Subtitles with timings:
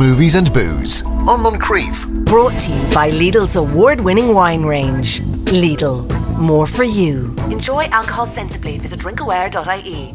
[0.00, 2.24] movies and booze on Moncrieff.
[2.24, 5.20] Brought to you by Lidl's award winning wine range.
[5.60, 7.34] Lidl, more for you.
[7.50, 8.78] Enjoy alcohol sensibly.
[8.78, 10.14] Visit drinkaware.ie.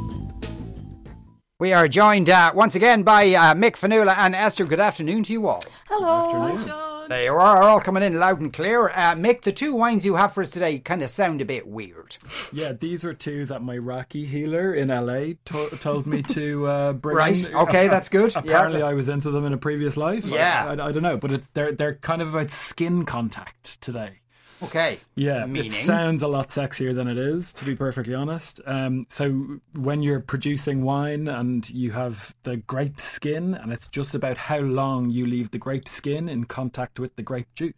[1.60, 4.66] We are joined uh, once again by uh, Mick Fionnuala and Esther.
[4.66, 5.64] Good afternoon to you all.
[5.88, 6.85] Hello.
[7.08, 8.90] They are all coming in loud and clear.
[8.90, 11.68] Uh, Mick, the two wines you have for us today kind of sound a bit
[11.68, 12.18] weird.
[12.52, 16.94] Yeah, these were two that my Reiki healer in LA to- told me to uh,
[16.94, 17.16] bring.
[17.18, 17.56] Right, in.
[17.56, 18.34] okay, that's good.
[18.34, 18.40] Yeah.
[18.40, 20.26] Apparently, I was into them in a previous life.
[20.26, 20.66] I- Yeah.
[20.80, 24.20] I, I don't know, but it, they're they're kind of about skin contact today.
[24.64, 25.00] Okay.
[25.16, 25.66] Yeah, Meaning?
[25.66, 28.62] it sounds a lot sexier than it is, to be perfectly honest.
[28.66, 34.16] Um, so when you're producing wine and you have the grape skin, and it's just
[34.16, 37.74] about how long you leave the grape skin in contact with the grape juice.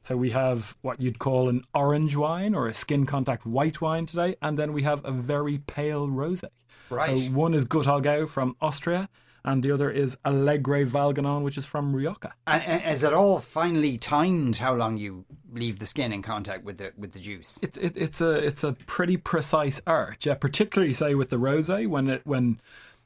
[0.00, 4.06] So we have what you'd call an orange wine or a skin contact white wine
[4.06, 6.48] today, and then we have a very pale rosé.
[6.90, 7.18] Right.
[7.18, 9.08] So one is Gut Oggau from Austria,
[9.44, 12.32] and the other is Alegre Valgañón, which is from Rioja.
[12.46, 16.78] And, is it all finely timed how long you leave the skin in contact with
[16.78, 17.58] the with the juice?
[17.62, 20.34] It, it, it's a it's a pretty precise art, yeah.
[20.34, 22.60] Particularly say with the rosé when it when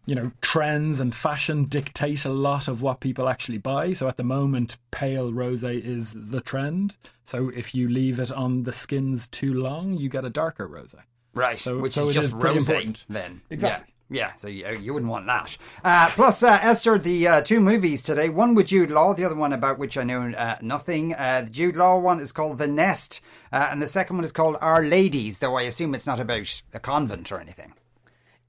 [0.06, 3.92] you know trends and fashion dictate a lot of what people actually buy.
[3.92, 6.96] So at the moment, pale rosé is the trend.
[7.22, 11.00] So if you leave it on the skins too long, you get a darker rosé.
[11.34, 13.40] Right, So- which so is just is rosé then.
[13.48, 13.92] Exactly.
[14.12, 14.34] Yeah.
[14.36, 15.56] So you, you wouldn't want that.
[15.82, 19.34] Uh, plus, uh, Esther, the uh, two movies today, one with Jude Law, the other
[19.34, 21.14] one about which I know uh, nothing.
[21.14, 23.20] Uh, the Jude Law one is called The Nest,
[23.52, 26.62] uh, and the second one is called Our Ladies, though I assume it's not about
[26.72, 27.74] a convent or anything.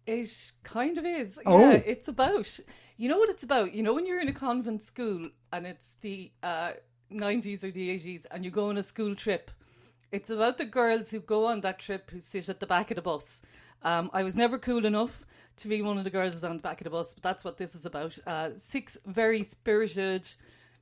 [0.06, 1.40] It kind of is.
[1.46, 1.60] Oh.
[1.60, 2.60] Yeah, it's about.
[2.98, 3.74] You know what it's about?
[3.74, 6.74] You know when you're in a convent school and it's the uh,
[7.12, 9.50] 90s or the 80s and you go on a school trip.
[10.12, 12.96] It's about the girls who go on that trip who sit at the back of
[12.96, 13.42] the bus.
[13.84, 15.26] Um, I was never cool enough
[15.58, 17.58] to be one of the girls on the back of the bus, but that's what
[17.58, 18.18] this is about.
[18.26, 20.28] Uh, six very spirited,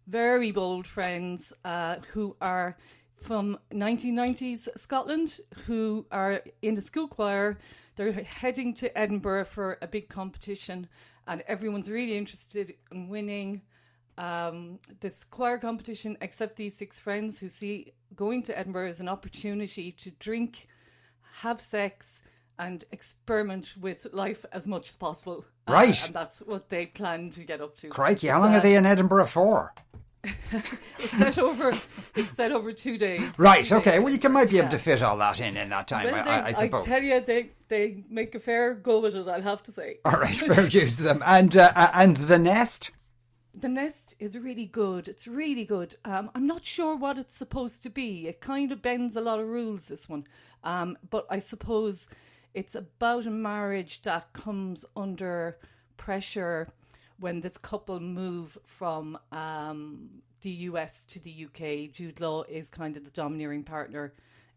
[0.08, 2.78] very bold friends uh, who are
[3.18, 7.58] from 1990s Scotland who are in the school choir.
[7.96, 10.88] They're heading to Edinburgh for a big competition,
[11.28, 13.62] and everyone's really interested in winning
[14.18, 19.10] um, this choir competition, except these six friends who see going to Edinburgh as an
[19.10, 20.68] opportunity to drink,
[21.42, 22.24] have sex,
[22.60, 25.46] and experiment with life as much as possible.
[25.68, 26.06] Uh, Right.
[26.06, 27.90] and that's what they plan to get up to.
[27.90, 29.74] Crikey, how long uh, are they in Edinburgh for?
[31.00, 31.74] It's set over.
[32.16, 33.28] It's set over two days.
[33.40, 34.02] Right, Two okay, days.
[34.02, 34.72] well, you can, might be able Yeah.
[34.72, 36.86] to fit all that in in that time, Well, I, they, I, I suppose.
[36.86, 39.28] tell you, they they make a fair go with it.
[39.28, 40.00] I'll have to say.
[40.06, 41.24] All right, fair dues to them.
[41.26, 42.92] And, uh, uh, and The Nest?
[43.54, 45.08] The nest is really good.
[45.10, 45.96] It's really good.
[46.06, 48.28] Um, I'm not sure what it's supposed to be.
[48.28, 49.88] It kind of bends a lot of rules.
[49.88, 50.26] This one,
[50.64, 52.08] um, but I suppose
[52.54, 55.58] it's about a marriage that comes under
[55.98, 56.70] pressure
[57.20, 60.10] when this couple move from um,
[60.42, 61.94] the US to the UK.
[61.94, 64.14] Jude Law is kind of the domineering partner,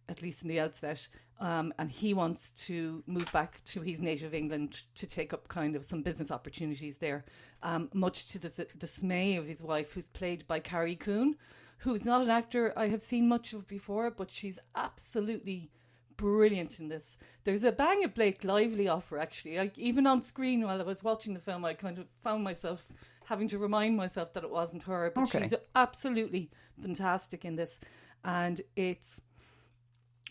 [0.09, 1.07] at least in the outset.
[1.41, 5.77] Um, and he wants to move back to his native England to take up kind
[5.77, 7.25] of some business opportunities there,
[7.63, 11.37] um, much to the dismay of his wife, who's played by Carrie Coon,
[11.79, 15.71] who's not an actor I have seen much of before, but she's absolutely
[16.17, 17.19] brilliant in this.
[17.45, 19.57] There's a Bang of Blake Lively offer actually.
[19.59, 22.89] Like even on screen while I was watching the film, I kind of found myself
[23.27, 25.13] having to remind myself that it wasn't her.
[25.15, 25.43] But Okay.
[25.43, 27.81] she's absolutely fantastic in this,
[28.25, 29.23] and it's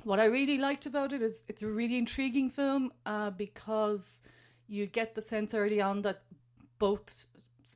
[0.04, 4.22] what I really liked about it is it's a really intriguing film uh, because
[4.68, 6.24] you get the sense early on that
[6.80, 7.28] both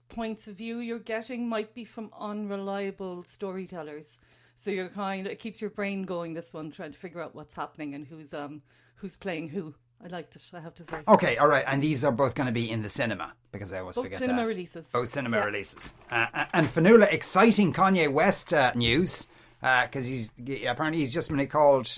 [0.09, 4.19] points of view you're getting might be from unreliable storytellers.
[4.59, 6.33] So you're kind of it keeps your brain going.
[6.33, 8.63] This one trying to figure out what's happening and who's um
[8.95, 9.75] who's playing who.
[10.03, 10.43] I liked it.
[10.53, 10.97] I have to say.
[11.07, 13.79] Okay, all right, and these are both going to be in the cinema because I
[13.79, 14.49] always Both forget cinema to ask.
[14.49, 14.91] releases.
[14.91, 15.43] Both cinema Yeah.
[15.45, 15.93] releases.
[16.11, 19.27] Uh, uh, and Fionnuala, exciting Kanye West uh, news
[19.59, 20.31] because he's
[20.67, 21.97] apparently he's just been called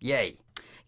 [0.00, 0.36] Yay.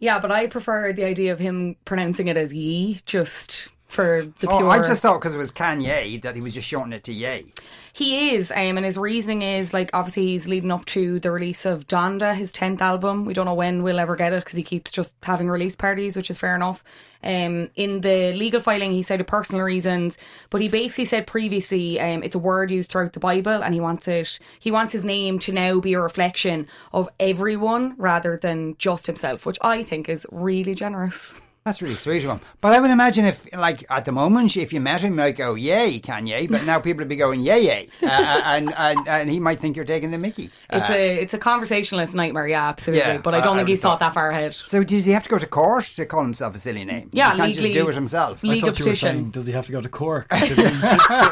[0.00, 4.48] Yeah, but I prefer the idea of him pronouncing it as ye, just for the
[4.48, 4.70] Oh, pure.
[4.70, 7.52] I just thought because it was Kanye that he was just shortening it to Ye.
[7.94, 11.64] He is, um, and his reasoning is like obviously he's leading up to the release
[11.64, 13.24] of Donda, his tenth album.
[13.24, 16.16] We don't know when we'll ever get it because he keeps just having release parties,
[16.16, 16.84] which is fair enough.
[17.24, 20.16] Um, in the legal filing, he cited personal reasons,
[20.50, 23.80] but he basically said previously um, it's a word used throughout the Bible, and he
[23.80, 24.38] wants it.
[24.60, 29.46] He wants his name to now be a reflection of everyone rather than just himself,
[29.46, 31.32] which I think is really generous.
[31.64, 32.40] That's really sweet of him.
[32.62, 35.36] But I would imagine if, like, at the moment, if you met him, you might
[35.36, 36.50] go, yay, Kanye.
[36.50, 37.88] But now people would be going, yay, yay.
[38.02, 38.06] Uh,
[38.44, 40.50] and, and, and he might think you're taking the mickey.
[40.72, 43.00] It's Uh, a it's a conversationalist nightmare, yeah, absolutely.
[43.06, 44.54] Yeah, but I I- don't I think he's would thought- thought that far ahead.
[44.54, 47.10] so does he have to go to court to call himself a silly name?
[47.12, 48.42] Yeah, he can't just do it himself.
[48.42, 50.40] le- I Legal thought you were saying, does he have to go to Cork to,
[50.40, 50.62] be, to, to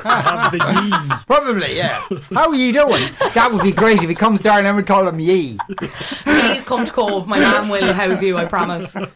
[0.05, 1.17] have the yee?
[1.26, 2.00] Probably, yeah.
[2.34, 3.11] How are you doing?
[3.34, 5.56] That would be great if he comes down and I would call him Yee.
[6.25, 7.26] Please come to Cobh.
[7.26, 8.94] My mum will house you, I promise.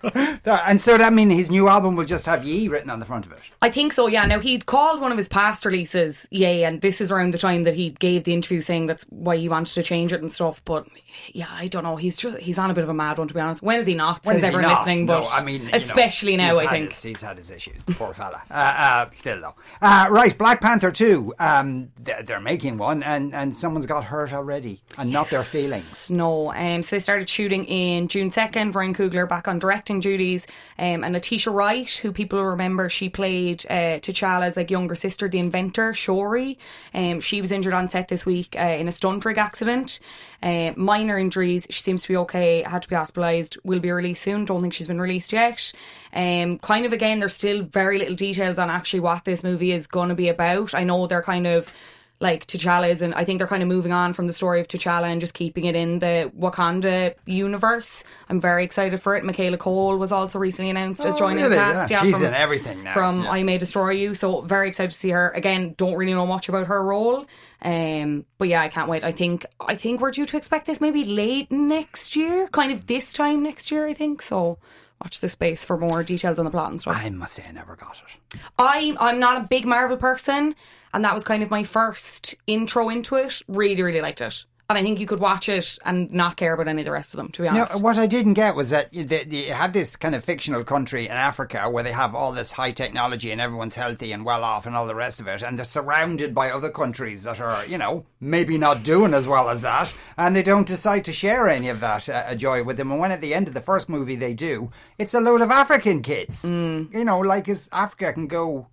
[0.70, 3.26] And so that means his new album will just have Yee written on the front
[3.26, 3.38] of it.
[3.62, 4.24] I think so, yeah.
[4.26, 7.62] Now, he'd called one of his past releases, Yay, and this is around the time
[7.62, 10.62] that he gave the interview saying that's why he wanted to change it and stuff.
[10.64, 10.86] But
[11.32, 11.96] yeah, I don't know.
[11.96, 13.62] He's just, he's on a bit of a mad one, to be honest.
[13.62, 14.24] When is he not?
[14.24, 14.78] When Since is everyone not?
[14.80, 16.90] listening, No, but I mean, you know, especially now, I think.
[16.92, 18.42] his- he's had his issues, the poor fella.
[18.50, 19.54] Uh, uh, still, though.
[19.82, 21.34] Uh, right, Black Panther 2.
[21.38, 26.10] Um, they're, they're making one, and, and someone's got hurt already, and not their feelings.
[26.10, 26.52] No.
[26.52, 28.74] Um, so they started shooting in June 2nd.
[28.74, 30.46] Ryan Coogler back on directing duties.
[30.78, 35.38] Um, and Letitia Wright, who people remember, she played uh, T'Challa's like younger sister, the
[35.38, 36.58] inventor, Shuri.
[36.94, 40.00] Um, she was injured on set this week uh, in a stunt rig accident.
[40.42, 41.66] Uh, minor injuries.
[41.70, 42.62] She seems to be okay.
[42.62, 43.58] Had to be hospitalised.
[43.64, 44.44] Will be released soon.
[44.44, 45.72] Don't think she's been released yet.
[46.12, 49.86] Um, kind of again, there's still very little details on actually what this movie is
[49.86, 50.74] going to be about.
[50.74, 51.72] I know they're kind of
[52.20, 54.68] like T'Challa is, and I think they're kind of moving on from the story of
[54.68, 58.04] T'Challa and just keeping it in the Wakanda universe.
[58.28, 59.24] I'm very excited for it.
[59.24, 61.56] Michaela Coel was also recently announced as Oh, joining really?
[61.56, 61.90] the cast.
[61.90, 62.92] Yeah, she's from, in everything now.
[62.92, 63.30] From Yeah.
[63.30, 65.74] I May Destroy You, so very excited to see her again.
[65.78, 67.24] Don't really know much about her role,
[67.62, 69.04] um, but yeah, I can't wait.
[69.04, 72.86] I think I think we're due to expect this maybe late next year, kind of
[72.86, 73.86] this time next year.
[73.86, 74.58] I think so.
[75.02, 76.96] Watch this space for more details on the plot and stuff.
[77.02, 78.38] I must say, I never got it.
[78.58, 80.54] I'm I'm not a big Marvel person,
[80.92, 83.40] and that was kind of my first intro into it.
[83.48, 86.68] Really, really liked it, and I think you could watch it and not care about
[86.68, 87.30] any of the rest of them.
[87.32, 87.74] To be honest.
[87.74, 89.04] No, what I didn't get was that you,
[89.52, 93.32] have this kind of fictional country in Africa where they have all this high technology
[93.32, 96.34] and everyone's healthy and well off and all the rest of it, and they're surrounded
[96.34, 100.36] by other countries that are, you know, maybe not doing as well as that, and
[100.36, 102.92] they don't decide to share any of that uh, joy with them.
[102.92, 105.50] And when at the end of the first movie they do, it's a load of
[105.50, 108.68] African kids, you know, like as Africa can go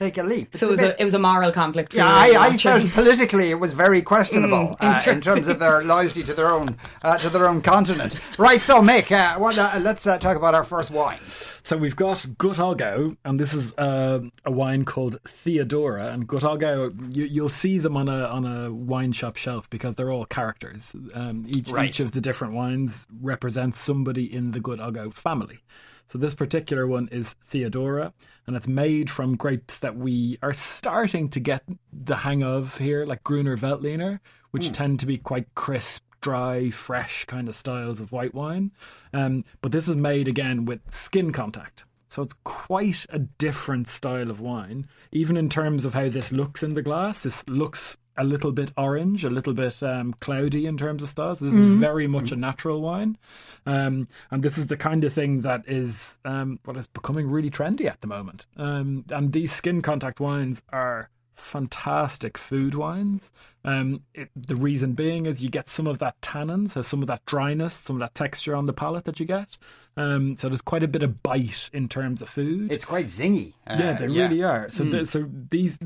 [0.00, 0.48] take a leap.
[0.52, 1.92] It's so it was bit- a, it was a moral conflict.
[1.92, 5.58] For yeah, you I, I felt politically it was very questionable uh, in terms of
[5.58, 8.16] their loyalty to their own uh, to their own continent.
[8.38, 11.18] Right, so Mick, uh, what, uh, let's uh, talk about our first wine.
[11.62, 16.06] So we've got Gut Oggau, and this is uh, a wine called Theodora.
[16.08, 19.94] And Gut Oggau, you, you'll see them on a on a wine shop shelf because
[19.96, 20.96] they're all characters.
[21.14, 21.88] Um, each Right.
[21.90, 25.60] each of the different wines represents somebody in the Gut Oggau family.
[26.10, 28.12] So this particular one is Theodora,
[28.44, 31.62] and it's made from grapes that we are starting to get
[31.92, 34.18] the hang of here, like Gruner Veltliner,
[34.50, 38.72] which tend to be quite crisp, dry, fresh kind of styles of white wine.
[39.14, 41.84] Um, but this is made again with skin contact.
[42.08, 46.64] So it's quite a different style of wine, even in terms of how this looks
[46.64, 47.22] in the glass.
[47.22, 51.40] This looks a little bit orange, a little bit um, cloudy in terms of stars.
[51.40, 53.16] This is very much a natural wine,
[53.64, 57.50] um, and this is the kind of thing that is um, what is becoming really
[57.50, 58.46] trendy at the moment.
[58.56, 63.30] Um, and these skin contact wines are fantastic food wines.
[63.64, 67.08] Um, it, the reason being is you get some of that tannin, so some of
[67.08, 69.56] that dryness, some of that texture on the palate that you get.
[69.96, 72.70] Um, so there's quite a bit of bite in terms of food.
[72.70, 73.54] It's quite zingy.
[73.66, 74.68] Uh, yeah, they really are.
[74.70, 75.78] So, the, so these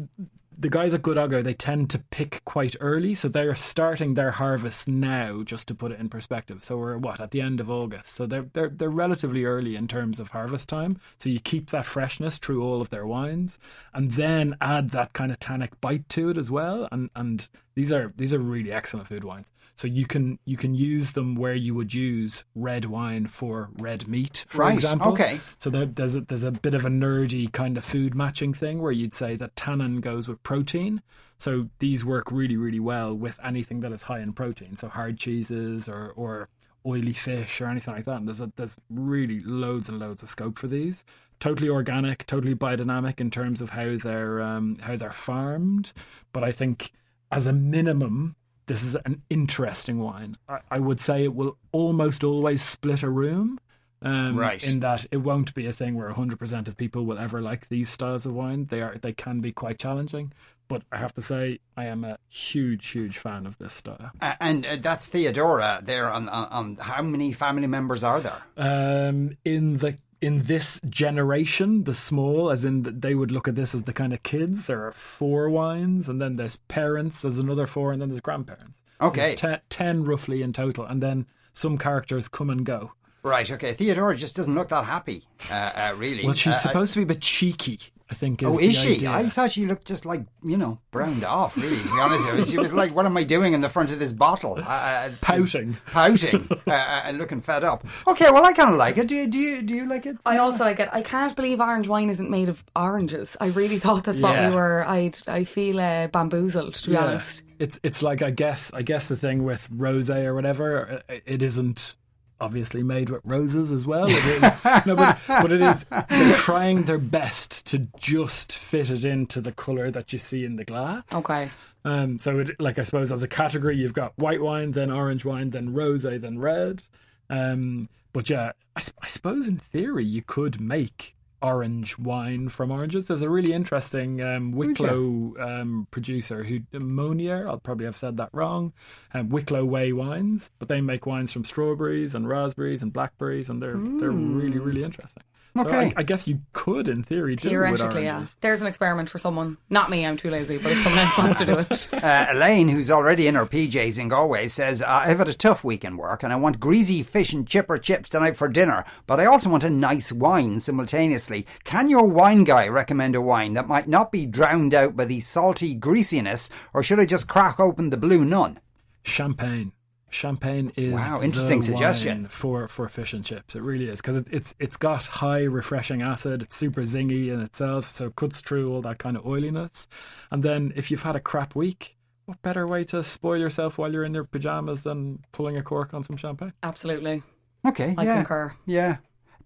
[0.58, 4.32] the guys at Gut Oggau they tend to pick quite early, so they're starting their
[4.32, 5.42] harvest now.
[5.42, 8.26] Just to put it in perspective, so we're what at the end of August, so
[8.26, 10.98] they're they're they're relatively early in terms of harvest time.
[11.18, 13.58] So you keep that freshness through all of their wines,
[13.92, 16.88] and then add that kind of tannic bite to it as well.
[16.92, 19.46] And and these are these are really excellent food wines.
[19.76, 24.06] So you can you can use them where you would use red wine for red
[24.06, 25.10] meat, for Right, example.
[25.14, 25.40] okay.
[25.58, 28.80] So there, there's a, there's a bit of a nerdy kind of food matching thing
[28.80, 31.02] where you'd say that tannin goes with protein.
[31.36, 34.76] So these work really really well with anything that is high in protein.
[34.76, 36.48] So hard cheeses or or
[36.86, 38.16] oily fish or anything like that.
[38.16, 41.04] And there's a, there's really loads and loads of scope for these.
[41.40, 45.92] Totally organic, totally biodynamic in terms of how they're um, how they're farmed.
[46.32, 46.92] But I think
[47.32, 48.36] as a minimum,
[48.66, 50.36] this is an interesting wine.
[50.48, 53.58] I, I would say it will almost always split a room.
[54.04, 54.62] Um, Right.
[54.62, 57.88] In that it won't be a thing where 100% of people will ever like these
[57.88, 58.66] styles of wine.
[58.66, 60.32] They are they can be quite challenging.
[60.66, 64.10] But I have to say, I am a huge, huge fan of this style.
[64.20, 68.42] Uh, and uh, that's Theodora there on, on, on how many family members are there?
[68.56, 73.56] Um, in the in this generation, the small, as in th- they would look at
[73.56, 74.64] this as the kind of kids.
[74.64, 77.20] There are four wines, and then there's parents.
[77.20, 78.80] There's another four, and then there's grandparents.
[79.02, 79.34] Okay.
[79.34, 82.92] there's te- ten roughly in total, and then some characters come and go.
[83.24, 83.72] Right, okay.
[83.72, 86.24] Theodora just doesn't look that happy, uh, uh, really.
[86.24, 87.80] Well, she's Uh, supposed to be a bit cheeky.
[88.10, 88.42] I think.
[88.42, 88.94] Is Oh, the is she?
[88.96, 89.10] idea.
[89.10, 92.38] I thought she looked just like, you know, browned off, really, to be honest with
[92.40, 92.44] you.
[92.44, 94.56] She was like, what am I doing in the front of this bottle?
[94.58, 95.78] Uh, Uh, Pouting.
[95.86, 97.82] pouting, uh, uh, and looking fed up.
[98.06, 99.08] Okay, well, I kind of like it.
[99.08, 100.18] Do you, do you, do you like it?
[100.26, 100.90] I also like it.
[100.92, 103.38] I can't believe orange wine isn't made of oranges.
[103.40, 104.84] I really thought that's what we were.
[104.86, 107.04] I I feel uh, bamboozled to be Yeah.
[107.06, 107.42] honest.
[107.58, 111.40] It's it's like I guess I guess the thing with rosé or whatever, uh, it
[111.42, 111.94] isn't
[112.44, 114.06] obviously made with roses as well.
[114.06, 115.84] It is no, but, but it is.
[116.10, 120.56] They're trying their best to just fit it into the color that you see in
[120.56, 121.04] the glass.
[121.10, 121.50] Okay.
[121.86, 125.24] Um, so, it, like I suppose, as a category, you've got white wine, then orange
[125.24, 126.82] wine, then rosé, then red.
[127.30, 133.06] Um, but yeah, I suppose in theory you could make orange wine from oranges.
[133.06, 137.46] There's a really interesting um, Wicklow um, producer who Móinéir.
[137.46, 138.72] I'll probably have said that wrong.
[139.12, 143.62] Um, Wicklow Way wines, but they make wines from strawberries and raspberries and blackberries, and
[143.62, 145.22] they're they're really really interesting.
[145.56, 145.86] So Okay.
[145.86, 148.26] I, I guess you could, in theory, do it with Theoretically, yeah.
[148.40, 149.56] There's an experiment for someone.
[149.70, 150.04] Not me.
[150.04, 150.58] I'm too lazy.
[150.58, 154.00] But if someone else wants to do it, Uh, Elaine, who's already in her PJs
[154.00, 157.02] in Galway, says, uh, I've had a tough week in work and I want greasy
[157.04, 161.46] fish and chipper chips tonight for dinner, but I also want a nice wine simultaneously.
[161.62, 165.20] Can your wine guy recommend a wine that might not be drowned out by the
[165.20, 168.58] salty greasiness, or should I just crack open the Blue Nun?
[169.04, 169.72] Champagne.
[170.14, 172.18] Champagne is Wow, interesting the suggestion.
[172.22, 173.56] wine for for fish and chips.
[173.56, 176.40] It really is because it, it's it's got high refreshing acid.
[176.42, 179.88] It's super zingy in itself, so it cuts through all that kind of oiliness.
[180.30, 183.92] And then if you've had a crap week, what better way to spoil yourself while
[183.92, 186.52] you're in your pajamas than pulling a cork on some champagne?
[186.62, 187.22] absolutely.
[187.66, 188.14] Okay, I yeah.
[188.16, 188.54] concur.
[188.66, 188.96] Yeah.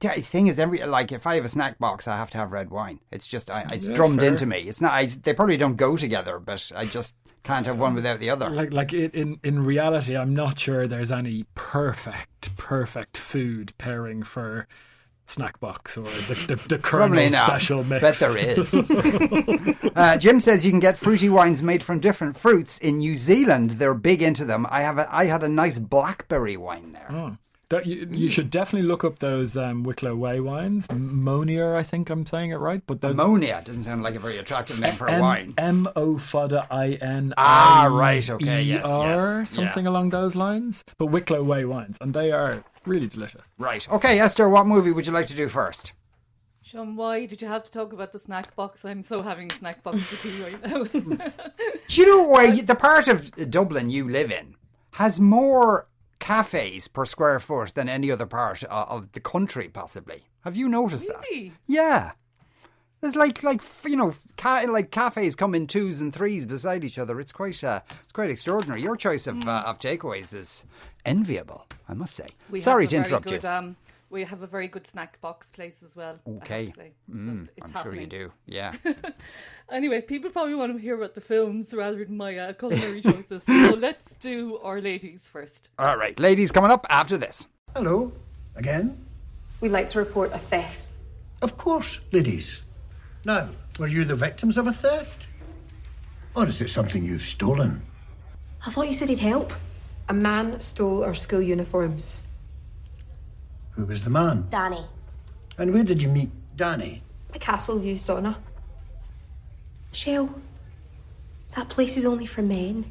[0.01, 2.53] The thing is, every like if I have a snack box, I have to have
[2.53, 3.01] red wine.
[3.11, 4.29] It's just I, it's Yeah, drummed fair.
[4.29, 4.59] into me.
[4.59, 4.93] It's not.
[4.93, 7.17] I, they probably don't go together, but I just
[7.49, 8.51] can't have one without the other.
[8.51, 14.23] Like like it, in in reality, I'm not sure there's any perfect perfect food pairing
[14.23, 14.69] for
[15.25, 18.03] snack box or the the, the Colonel special mix.
[18.03, 18.75] Bet there is.
[19.97, 23.73] uh, Jim says you can get fruity wines made from different fruits in New Zealand.
[23.73, 24.67] They're big into them.
[24.69, 27.09] I have a, I had a nice blackberry wine there.
[27.11, 27.37] Oh.
[27.71, 30.87] That- you, you should definitely look up those um, Wicklow Way wines.
[30.89, 32.83] M- Móinéir, I think I'm saying it right.
[32.87, 35.53] But those Ammonia doesn't sound like a very attractive name for a wine.
[35.59, 39.91] M O Fada I N Ah, right, okay, yes, yes, something yeah.
[39.91, 40.85] along those lines.
[40.97, 43.43] But Wicklow Way wines, and they are really delicious.
[43.59, 43.87] Right.
[43.91, 45.93] Okay, Esther, what movie would you like to do first?
[46.63, 48.85] Sean, why did you have to talk about the snack box?
[48.85, 50.85] I'm so having a snack box for tea right now.
[50.85, 51.19] Do
[51.89, 54.55] you know where you, the part of Dublin you live in
[54.93, 55.87] has more
[56.19, 60.25] cafes per square foot than any other part uh, of the country, possibly?
[60.43, 61.25] Have you noticed that?
[61.31, 61.53] Really?
[61.67, 62.13] Yeah.
[63.01, 66.99] There's like like you know ca- like cafes come in twos and threes beside each
[66.99, 67.21] other.
[67.21, 68.83] It's quite uh, it's quite extraordinary.
[68.83, 70.65] Your choice of uh, of takeaways is
[71.05, 72.27] enviable, I must say.
[72.51, 73.49] We Sorry to interrupt good, you.
[73.49, 73.77] Um,
[74.11, 76.19] we have a very good snack box place as well.
[76.27, 76.67] I have Okay.
[76.67, 76.93] to say.
[77.15, 77.95] So Mm, it's I'm happening.
[77.95, 78.33] sure you do.
[78.47, 78.73] Yeah.
[79.71, 83.43] Anyway, people probably want to hear about the films rather than my uh, culinary choices.
[83.43, 85.69] So let's do Our Ladies first.
[85.79, 87.47] All right, ladies, coming up after this.
[87.77, 88.11] Hello,
[88.57, 88.97] again.
[89.61, 90.93] We'd like to report a theft.
[91.43, 92.65] Of course, ladies.
[93.27, 95.27] Now, were you the victims of a theft?
[96.35, 97.83] Or is it something you've stolen?
[98.67, 99.53] I thought you said he'd help.
[100.09, 102.17] A man stole our school uniforms.
[103.79, 104.45] Who was the man?
[104.51, 104.85] Danny.
[105.57, 107.01] And where did you meet Danny?
[107.33, 108.35] A Castleview sauna.
[109.93, 110.35] Shell,
[111.55, 112.85] that place is only for men.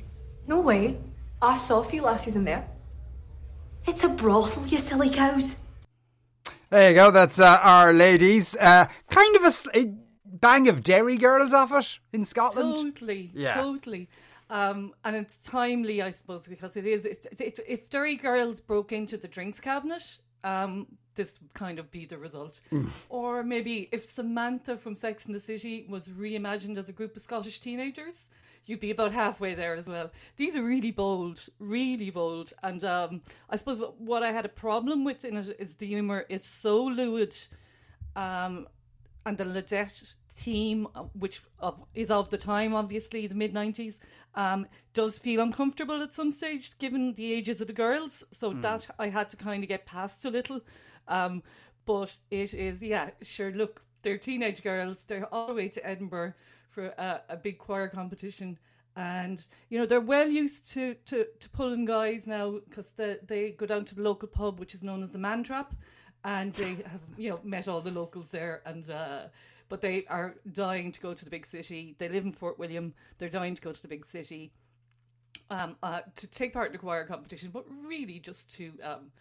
[0.48, 0.98] No way.
[1.42, 2.66] I saw a few lassies in there.
[3.86, 5.58] It's a brothel, you silly cows.
[6.70, 7.12] There you go.
[7.12, 8.56] That's uh, our ladies.
[8.56, 9.44] Uh, kind of
[9.76, 12.76] a bang of Derry girls off it in Scotland.
[12.76, 13.56] Totally, Yeah.
[13.56, 14.08] totally.
[14.50, 17.06] Um, and it's timely, I suppose, because it is.
[17.06, 21.80] It's, it's, it's, if Derry girls broke into the drinks cabinet, um, this would kind
[21.80, 22.62] of be the result.
[23.10, 27.22] Or maybe if Samantha from Sex and the City was reimagined as a group of
[27.22, 28.30] Scottish teenagers,
[28.66, 30.12] you'd be about halfway there as well.
[30.36, 32.54] These are really bold, really bold.
[32.62, 35.88] And um, I suppose what- what I had a problem with in it is the
[35.88, 37.36] humour is so lewd.
[38.16, 38.68] Um,
[39.26, 44.00] and the Ledette team, uh, which of, is of the time, obviously the mid nineties,
[44.36, 48.24] um, does feel uncomfortable at some stage, given the ages of the girls.
[48.32, 50.62] So that I had to kind of get past a little.
[51.08, 51.44] Um,
[51.86, 53.52] but it is, yeah, sure.
[53.52, 55.04] Look, they're teenage girls.
[55.04, 56.34] They're all the way to Edinburgh
[56.70, 58.58] for a, a big choir competition.
[58.96, 63.52] And you know they're well used to, to, to pulling guys now because they, they
[63.52, 65.76] go down to the local pub, which is known as the Man Trap,
[66.24, 69.28] and they have you know met all the locals there and uh
[69.70, 71.96] but they are dying to go to the big city.
[71.98, 72.94] They live in fort william.
[73.18, 74.52] They're dying to go to the big city.
[75.50, 79.12] Um uh to take part in the choir competition but really just to um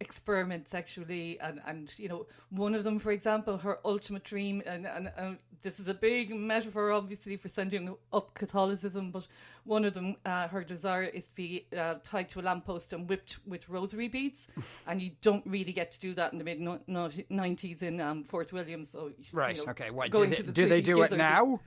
[0.00, 4.86] experiment sexually and and you know one of them for example her ultimate dream and
[4.86, 9.26] and, and this is a big metaphor obviously for sending up catholicism but
[9.64, 13.08] one of them uh, her desire is to be uh, tied to a lamppost and
[13.08, 14.46] whipped with rosary beads
[14.86, 18.52] and you don't really get to do that in the mid 90s in um, fort
[18.52, 21.58] william so right you know, okay what do they the do, they do it now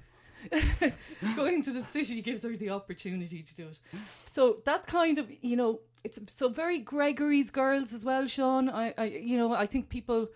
[1.35, 3.79] going to the city gives her the opportunity to do it.
[4.31, 8.69] So that's kind of you know it's so very Gregory's girls as well, Sean.
[8.69, 10.29] I, I you know I think people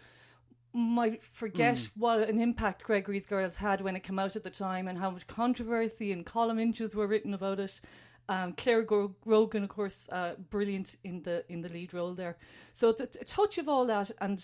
[0.74, 4.90] might forget what an impact Gregory's girls had when it came out at the time
[4.90, 7.80] and how much controversy and column inches were written about it.
[8.28, 12.38] Um, Clare Grogan, of course, uh, brilliant in the in the lead role there.
[12.74, 14.44] So it's a, a touch of all that, and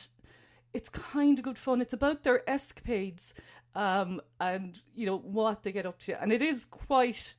[0.74, 1.82] it's kind of good fun.
[1.82, 3.34] It's about their escapades
[3.76, 7.36] um, and you know what they get up to, and it is quite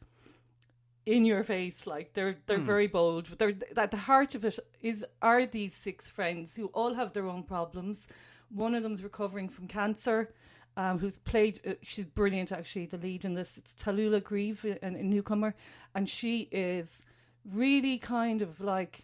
[1.07, 1.87] in your face.
[1.87, 3.29] Like they're they're very bold.
[3.29, 7.13] But they're at the heart of it is are these six friends who all have
[7.13, 8.09] their own problems.
[8.51, 10.33] One of them's recovering from cancer.
[10.77, 11.61] Um, who's played?
[11.67, 12.87] Uh, she's brilliant, actually.
[12.87, 15.55] The lead in this, it's Tallulah Grieve, a, a newcomer,
[15.95, 17.05] and she is
[17.45, 19.01] really kind of like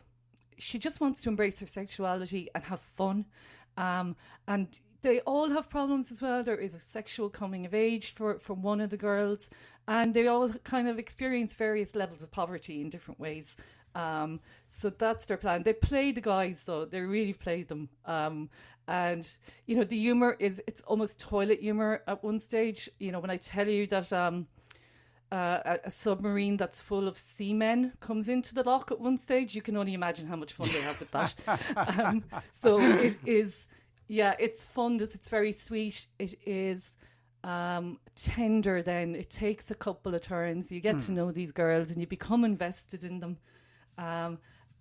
[0.56, 3.26] she just wants to embrace her sexuality and have fun.
[3.76, 4.16] Um,
[4.46, 6.42] and they all have problems as well.
[6.42, 9.50] There is a sexual coming of age for, for one of the girls,
[9.86, 13.56] and they all kind of experience various levels of poverty in different ways.
[13.94, 15.62] Um, so that's their plan.
[15.62, 17.88] They play the guys though; they really play them.
[18.04, 18.50] Um,
[18.86, 19.30] and
[19.66, 22.88] you know, the humor is it's almost toilet humor at one stage.
[22.98, 24.46] You know, when I tell you that um,
[25.30, 29.54] uh, a, a submarine that's full of seamen comes into the lock at one stage,
[29.54, 31.34] you can only imagine how much fun they have with that.
[31.98, 33.68] um, so it is,
[34.08, 34.96] yeah, it's fun.
[34.96, 36.06] That it's very sweet.
[36.18, 36.98] It is
[37.44, 38.82] um, tender.
[38.82, 40.72] Then it takes a couple of turns.
[40.72, 43.36] You get to know these girls and you become invested in them.
[43.98, 44.38] Um,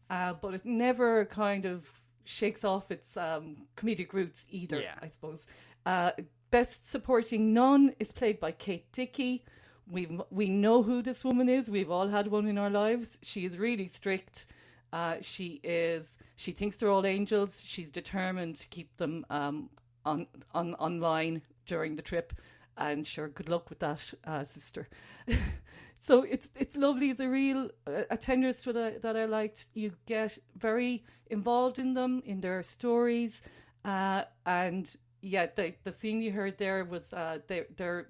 [0.10, 1.92] uh, but it never kind of
[2.24, 4.80] shakes off its um, comedic roots either.
[4.80, 4.96] Yeah.
[5.02, 5.46] I suppose.
[5.86, 6.12] Uh,
[6.50, 9.44] best supporting nun is played by Kate Dickie.
[9.90, 11.70] We we know who this woman is.
[11.70, 13.20] We've all had one in our lives.
[13.24, 14.48] She is really strict.
[14.94, 16.18] Uh, she is.
[16.36, 17.62] She thinks they're all angels.
[17.64, 19.70] She's determined to keep them um,
[20.06, 22.34] on on online during the trip.
[22.78, 24.88] And sure, good luck with that, uh, sister.
[26.00, 27.10] so it's it's lovely.
[27.10, 29.68] It's a real uh, a tenderness that I, that I liked.
[29.74, 33.42] You get very involved in them, in their stories,
[33.84, 34.90] uh, and
[35.22, 38.08] yeah, the the scene you heard there was uh, their their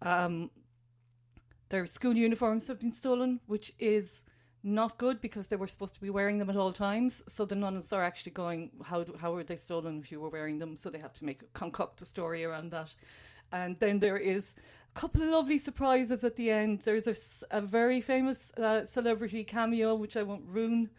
[0.00, 0.50] um,
[1.68, 4.22] their school uniforms have been stolen, which is
[4.64, 7.22] not good because they were supposed to be wearing them at all times.
[7.26, 10.28] So the nuns are actually going, how do, how were they stolen if you were
[10.28, 10.76] wearing them?
[10.76, 12.94] So they have to make concoct a story around that.
[13.50, 14.54] And then there is
[14.94, 16.80] a couple of lovely surprises at the end.
[16.80, 20.90] There's a, a very famous uh, celebrity cameo, which I won't ruin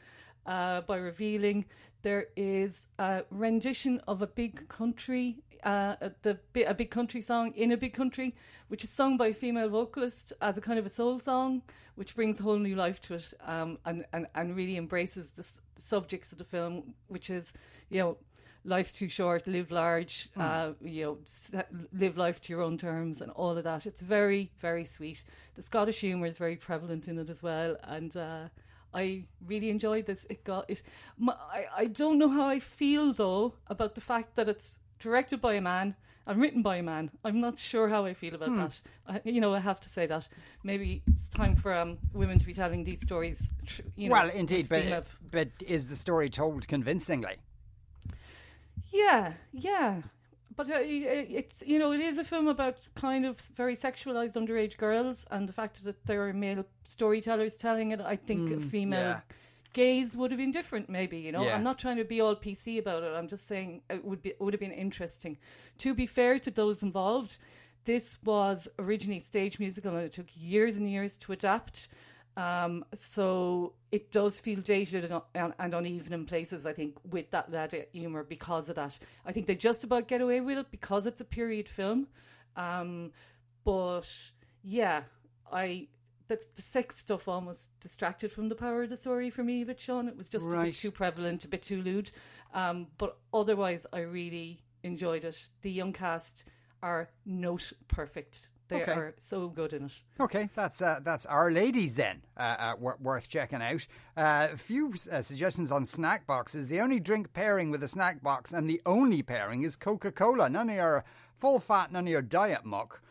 [0.46, 1.66] uh, by revealing.
[2.02, 7.72] There is a rendition of a big country, uh, the a big country song in
[7.72, 8.36] a big country,
[8.68, 11.62] which is sung by a female vocalist as a kind of a soul song,
[11.96, 15.42] which brings a whole new life to it, um, and, and and really embraces the
[15.42, 17.54] s- subjects of the film, which is
[17.90, 18.18] you know.
[18.66, 19.46] Life's too short.
[19.46, 20.30] Live large.
[20.38, 23.86] Uh, you know, set, live life to your own terms, and all of that.
[23.86, 25.22] It's very, very sweet.
[25.56, 28.48] The Scottish humour is very prevalent in it as well, and uh,
[28.94, 30.26] I really enjoyed this.
[30.30, 30.82] It got it.
[31.18, 35.40] My, I I don't know how I feel though about the fact that it's directed
[35.42, 37.12] by a man and written by a man.
[37.26, 38.82] I'm not sure how I feel about that.
[39.08, 40.28] I, you know, I have to say that
[40.64, 43.52] maybe it's time for um, women to be telling these stories.
[43.96, 47.36] You know, well, indeed, with the theme but of- but is the story told convincingly?
[48.92, 50.02] Yeah, yeah.
[50.56, 54.78] But uh, it's you know it is a film about kind of very sexualized underage
[54.78, 58.00] girls and the fact that there are male storytellers telling it.
[58.02, 59.20] I think a female yeah.
[59.74, 60.90] Gaze would have been different.
[60.90, 61.56] Maybe you know Yeah.
[61.56, 63.14] I'm not trying to be all PC about it.
[63.14, 65.38] I'm just saying it would be would have been interesting.
[65.80, 67.38] To be fair to those involved,
[67.86, 71.88] this was originally a stage musical and it took years and years to adapt.
[72.36, 77.30] Um, so it does feel dated and, un- and uneven in places, I think, with
[77.30, 78.98] that lead humour because of that.
[79.24, 82.08] I think they just about get away with it because it's a period film.
[82.56, 83.12] Um,
[83.64, 84.10] but
[84.64, 85.04] yeah,
[85.52, 85.88] I
[86.34, 89.66] that's the sex stuff almost distracted from the power of the story for me a
[89.68, 90.08] bit, Sean.
[90.08, 92.10] It was just a bit too prevalent, a bit too lewd.
[92.56, 95.48] Um, but otherwise, I really enjoyed it.
[95.62, 96.46] The young cast
[96.82, 98.50] are note perfect.
[98.68, 98.92] They Okay.
[98.94, 100.02] are so good in it.
[100.20, 102.24] Okay, that's uh, that's our ladies then.
[102.36, 103.86] Uh, uh, wor- worth checking out.
[104.18, 106.68] Uh, a few uh, suggestions on snack boxes.
[106.68, 110.50] The only drink pairing with a snack box, and the only pairing is Coca Cola.
[110.50, 111.04] None of your
[111.38, 113.02] full fat, none of your diet muck.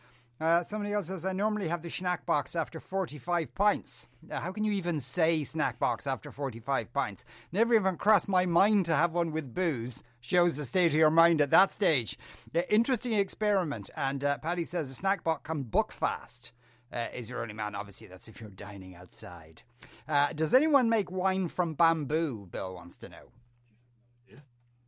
[0.43, 4.07] Uh, somebody else says, I normally have the snack box after 45 pints.
[4.29, 7.23] Uh, how can you even say snack box after 45 pints?
[7.53, 10.03] Never even crossed my mind to have one with booze.
[10.19, 12.19] Shows the state of your mind at that stage.
[12.53, 13.89] Uh, interesting experiment.
[13.95, 16.51] And uh, Paddy says, a snack box can book fast.
[16.91, 17.73] Uh, is your only man.
[17.73, 19.61] Obviously, that's if you're dining outside.
[20.09, 22.49] Uh, does anyone make wine from bamboo?
[22.51, 23.31] Bill wants to know.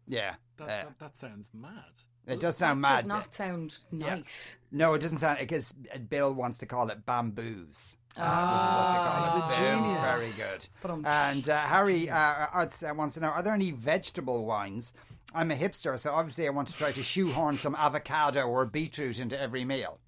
[0.05, 0.35] Yeah.
[0.57, 2.03] That, uh, that, that sounds mad.
[2.27, 2.97] It does sound That mad.
[2.97, 4.55] does not sound nice.
[4.71, 5.71] No, it doesn't sound because
[6.09, 7.97] Bill wants to call it bamboos.
[8.17, 10.01] Uh, which is what you call Ah, he's a genius.
[10.01, 11.05] Very good.
[11.05, 14.93] And uh, Harry uh, uh, wants to know: Are there any vegetable wines?
[15.33, 19.19] I'm a hipster, so obviously I want to try to shoehorn some avocado or beetroot
[19.19, 19.99] into every meal.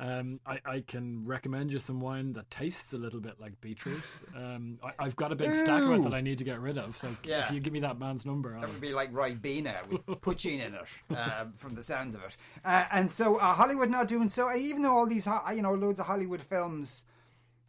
[0.00, 4.00] Um, I, I can recommend you some wine that tastes a little bit like beetroot.
[4.36, 6.78] Um, I, I've got a big stack of it that I need to get rid
[6.78, 6.96] of.
[6.96, 7.44] So Yeah.
[7.44, 10.64] if you give me that man's number, I'll, That would be like Ribena with poutine
[10.64, 10.84] in it,
[11.16, 12.36] uh, from the sounds of it.
[12.64, 15.98] Uh, and so uh, Hollywood not doing so, even though all these, you know, loads
[15.98, 17.04] of Hollywood films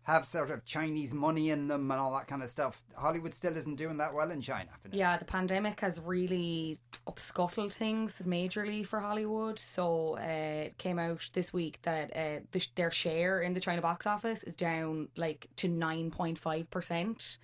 [0.03, 3.55] have sort of Chinese money in them and all that kind of stuff, Hollywood still
[3.55, 4.69] isn't doing that well in China.
[4.91, 9.59] Yeah, the pandemic has really upscuttled things majorly for Hollywood.
[9.59, 13.81] So uh, it came out this week that uh, the, their share in the China
[13.81, 17.37] box office is down like to nine point five percent.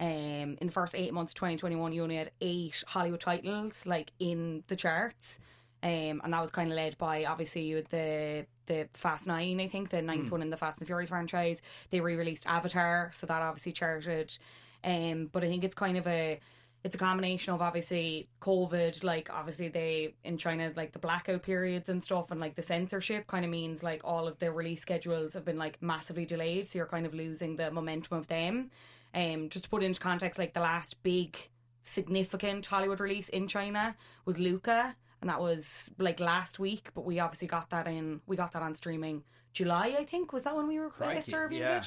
[0.00, 4.10] Um, in the first eight months of 2021, you only had eight Hollywood titles like
[4.18, 5.38] in the charts.
[5.84, 9.90] Um, and that was kind of led by obviously the the Fast Nine, I think
[9.90, 11.60] the ninth one in the Fast and the Furious franchise.
[11.90, 14.36] They re-released Avatar, so that obviously charted.
[14.82, 16.40] Um, but I think it's kind of a
[16.84, 21.90] it's a combination of obviously COVID, like obviously they in China like the blackout periods
[21.90, 25.34] and stuff, and like the censorship kind of means like all of the release schedules
[25.34, 28.70] have been like massively delayed, so you're kind of losing the momentum of them.
[29.14, 31.36] Um, just to put into context, like the last big
[31.82, 33.94] significant Hollywood release in China
[34.24, 36.90] was Luca, and that was like last week.
[36.92, 38.20] But we obviously got that in.
[38.26, 39.22] We got that on streaming
[39.54, 40.34] July, I think.
[40.34, 41.82] Was that when we were Crikey, serving yeah.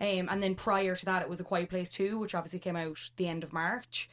[0.00, 0.18] it?
[0.20, 2.76] Um, and then prior to that, it was A Quiet Place Two, which obviously came
[2.76, 4.08] out the end of March.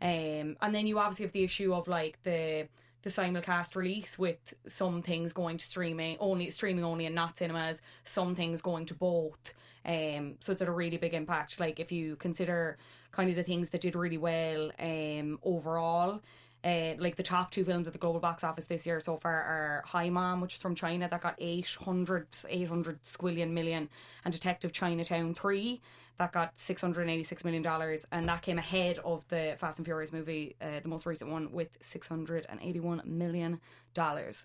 [0.00, 2.68] Um, and then you obviously have the issue of like the
[3.02, 7.82] the simulcast release with some things going to streaming only streaming only and not cinemas
[8.04, 9.52] some things going to both
[9.84, 12.78] um so it's at a really big impact like if you consider
[13.10, 16.20] kind of the things that did really well um overall
[16.64, 19.32] uh, like the top two films at the global box office this year so far
[19.32, 23.88] are Hi Mom, which is from China, that got 800, 800 squillion million,
[24.24, 25.80] and Detective Chinatown 3,
[26.18, 27.66] that got $686 million,
[28.12, 31.50] and that came ahead of the Fast and Furious movie, uh, the most recent one,
[31.50, 33.60] with $681 million.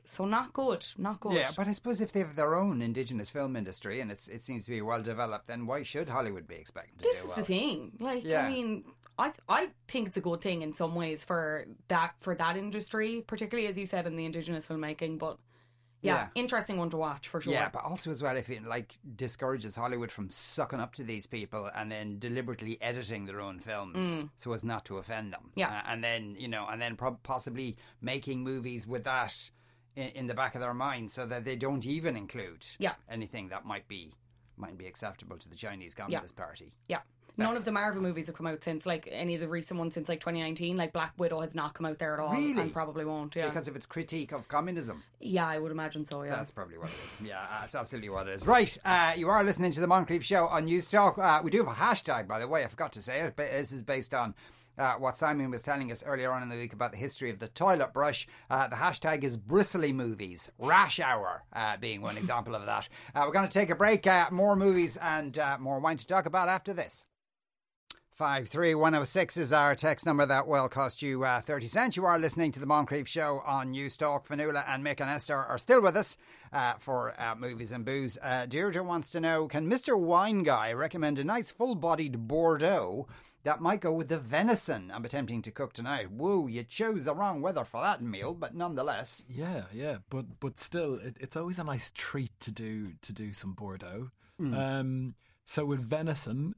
[0.06, 1.34] So not good, not good.
[1.34, 4.44] Yeah, but I suppose if they have their own indigenous film industry and it's it
[4.44, 7.36] seems to be well developed, then why should Hollywood be expecting to this do is
[7.36, 7.92] the thing.
[8.00, 8.46] Like, Yeah.
[8.46, 8.84] I mean,
[9.18, 13.24] I I think it's a good thing in some ways for that for that industry,
[13.28, 15.18] particularly as you said in the indigenous filmmaking.
[15.20, 15.38] But
[16.02, 16.28] yeah, Yeah.
[16.36, 17.52] interesting one to watch for sure.
[17.54, 21.26] Yeah, but also as well, if it like discourages Hollywood from sucking up to these
[21.26, 25.46] people and then deliberately editing their own films so as not to offend them.
[25.48, 25.52] Mm.
[25.56, 25.70] Yeah.
[25.80, 29.50] Uh, and then you know, and then prob possibly making movies with that
[29.96, 32.94] in, in the back of their mind, so that they don't even include Yeah.
[33.10, 34.14] anything that might be
[34.56, 36.74] might be acceptable to the Chinese Communist Party.
[36.88, 37.02] Yeah.
[37.38, 39.94] None of the Marvel movies have come out since like any of the recent ones
[39.94, 40.76] since like 2019.
[40.76, 42.60] Like Black Widow has not come out there at all, Really?
[42.62, 43.36] and probably won't.
[43.36, 45.04] Yeah, Because of its critique of communism.
[45.20, 46.24] yeah, I would imagine so.
[46.24, 47.28] Yeah, That's probably what it is.
[47.28, 48.48] Yeah, that's absolutely what it is.
[48.48, 51.18] Right, uh, you are listening to the Moncrieff Show on News Talk.
[51.18, 52.64] Uh, we do have a hashtag, by the way.
[52.64, 53.34] I forgot to say it.
[53.36, 54.34] But this is based on
[54.80, 57.40] uh, what Simon was telling us earlier on in the week about the history of
[57.40, 58.28] the toilet brush.
[58.50, 60.52] Uh, the hashtag is bristly movies.
[60.60, 62.88] Rash Hour uh, being one example of that.
[63.14, 64.06] Uh, we're going to take a break.
[64.08, 67.06] Uh, more movies and uh, more wine to talk about after this.
[68.18, 71.96] 53106 is our text number that will cost you uh, 30 cents.
[71.96, 74.26] You are listening to the Moncrieff Show on Newstalk.
[74.26, 76.18] Fionnuala and Mick and Esther are still with us
[76.52, 78.18] uh, for uh, movies and booze.
[78.24, 80.02] Uh, Deirdre wants to know Can Mr.
[80.02, 83.08] Wine Guy recommend a nice full bodied Bordeaux
[83.44, 86.10] that might go with the venison I'm attempting to cook tonight?
[86.10, 89.26] Whoa, you chose the wrong weather for that meal, but nonetheless.
[89.30, 93.32] Yeah, yeah, but but still, it, it's always a nice treat to do to do
[93.32, 94.10] some Bordeaux.
[94.40, 96.56] Um, so with venison,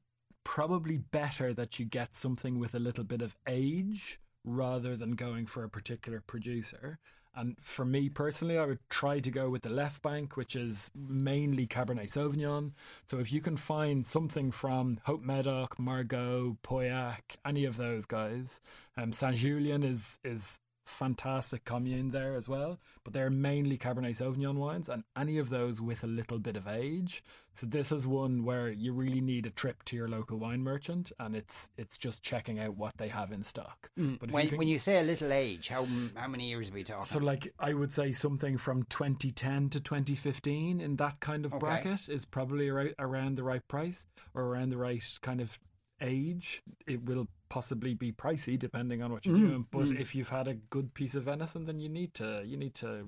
[0.49, 5.45] probably better that you get something with a little bit of age rather than going
[5.45, 6.97] for a particular producer.
[7.35, 10.89] And for me personally, I would try to go with the left bank, which is
[10.95, 12.71] mainly Cabernet Sauvignon.
[13.05, 18.59] So if you can find something from Hope Medoc, Margaux, Pauillac, any of those guys,
[18.97, 24.55] um, Saint Julien is is fantastic commune there as well, but they're mainly Cabernet Sauvignon
[24.55, 27.23] wines, and any of those with a little bit of age.
[27.53, 31.11] So this is one where you really need a trip to your local wine merchant,
[31.19, 33.89] and it's it's just checking out what they have in stock.
[33.95, 34.15] Hmm.
[34.19, 36.73] But if When, can- when you say a little age, how how many years are
[36.73, 37.05] we talking?
[37.05, 41.59] so, like, I would say something from 2010 to 2015 in that kind of Okay.
[41.59, 45.59] bracket is probably around the right price or around the right kind of
[46.01, 46.61] age.
[46.87, 50.47] It will possibly be pricey depending on what you're Mm, doing, but if you've had
[50.47, 53.07] a good piece of venison, then you need to you need to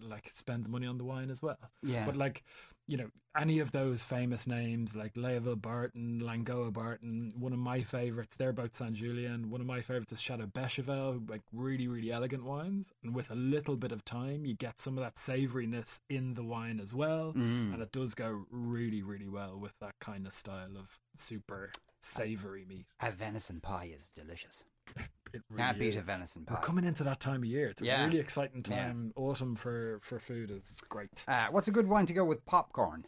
[0.00, 1.58] like spend the money on the wine as well.
[1.82, 2.06] Yeah.
[2.06, 2.42] But like,
[2.88, 7.80] you know, any of those famous names like Léoville Barton, Langoa Barton, one of my
[7.80, 9.50] favorites, they're both San Julian.
[9.50, 12.92] One of my favorites is Chateau Beychevelle, like really, really elegant wines.
[13.02, 16.42] And with a little bit of time, you get some of that savouriness in the
[16.42, 17.32] wine as well.
[17.36, 17.72] Mm.
[17.74, 21.70] And it does go really, really well with that kind of style of super
[22.02, 22.86] savoury meat.
[23.00, 24.64] a venison pie is delicious.
[25.34, 26.56] It Can't really beat a venison pie.
[26.56, 27.68] We're coming into that time of year.
[27.70, 28.04] It's a Yeah.
[28.04, 28.88] really exciting Yeah.
[28.88, 29.12] time.
[29.16, 31.24] Autumn for, for food is great.
[31.26, 33.06] Uh, what's a good wine to go with popcorn?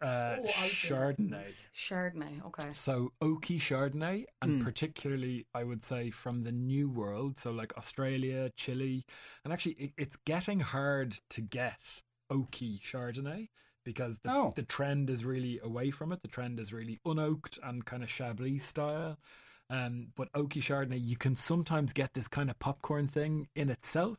[0.00, 1.66] Uh, Oh, I Chardonnay.
[1.76, 2.72] Chardonnay, okay.
[2.72, 4.64] So oaky Chardonnay, and Mm.
[4.64, 9.04] particularly I would say from the New World, so like Australia, Chile,
[9.44, 11.78] and actually it, it's getting hard to get
[12.32, 13.50] oaky Chardonnay
[13.84, 14.52] because the, Oh.
[14.56, 16.22] the trend is really away from it.
[16.22, 19.18] The trend is really unoaked and kind of Chablis style.
[19.68, 24.18] Um, but oaky Chardonnay, you can sometimes get this kind of popcorn thing in itself.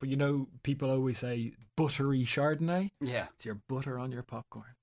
[0.00, 2.90] But you know, people always say buttery Chardonnay.
[3.00, 4.74] Yeah, It's your butter on your popcorn.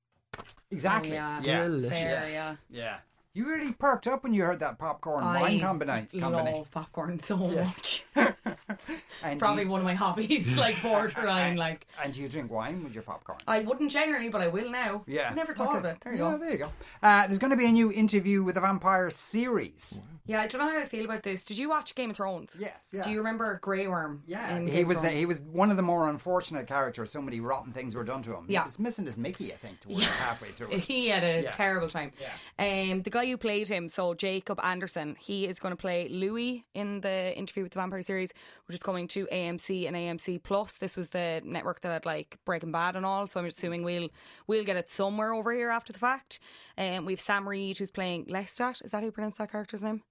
[0.72, 1.12] exactly.
[1.12, 1.42] Oh, yeah.
[1.44, 1.64] yeah.
[1.64, 1.98] Delicious.
[1.98, 2.56] Fair, yeah.
[2.70, 2.98] Yeah.
[3.36, 6.22] You really perked up when you heard that popcorn wine combina- combination.
[6.22, 8.04] love popcorn so Yes.
[8.16, 8.33] much.
[9.24, 11.56] And Probably you, one of my hobbies, like borderline.
[11.58, 13.38] Like And do you drink wine with your popcorn?
[13.48, 15.04] I wouldn't generally, but I will now.
[15.08, 15.30] Yeah.
[15.30, 15.78] I never thought Okay.
[15.80, 15.98] of it.
[16.02, 16.38] There you yeah, go.
[16.38, 16.72] there you go.
[17.02, 20.00] Uh, there's going to be a new interview with the Vampire series.
[20.26, 21.46] Yeah, I don't know how I feel about this.
[21.46, 22.56] Did you watch Game of Thrones?
[22.58, 23.02] Yes, yeah.
[23.04, 24.24] Do you remember Grey Worm?
[24.26, 25.18] Yeah, in he Game of was Thrones?
[25.18, 27.12] he was one of the more unfortunate characters.
[27.12, 28.46] So many rotten things were done to him.
[28.48, 28.62] Yeah.
[28.62, 30.80] He was missing his Mickey, I think, towards halfway through it.
[30.86, 31.52] He had a Yeah.
[31.52, 32.14] terrible time.
[32.58, 32.92] Yeah.
[32.92, 36.64] Um, the guy who played him, so Jacob Anderson, he is going to play Louis
[36.74, 38.32] in the interview with the Vampire series,
[38.68, 40.72] which is coming to AMC and AMC Plus.
[40.74, 44.08] This was the network that had like Breaking Bad and all, so I'm assuming we'll
[44.48, 46.40] we'll get it somewhere over here after the fact.
[46.78, 48.86] Um, we've Sam Reid who's playing Lestat.
[48.86, 50.02] Is that how you pronounce that character's name?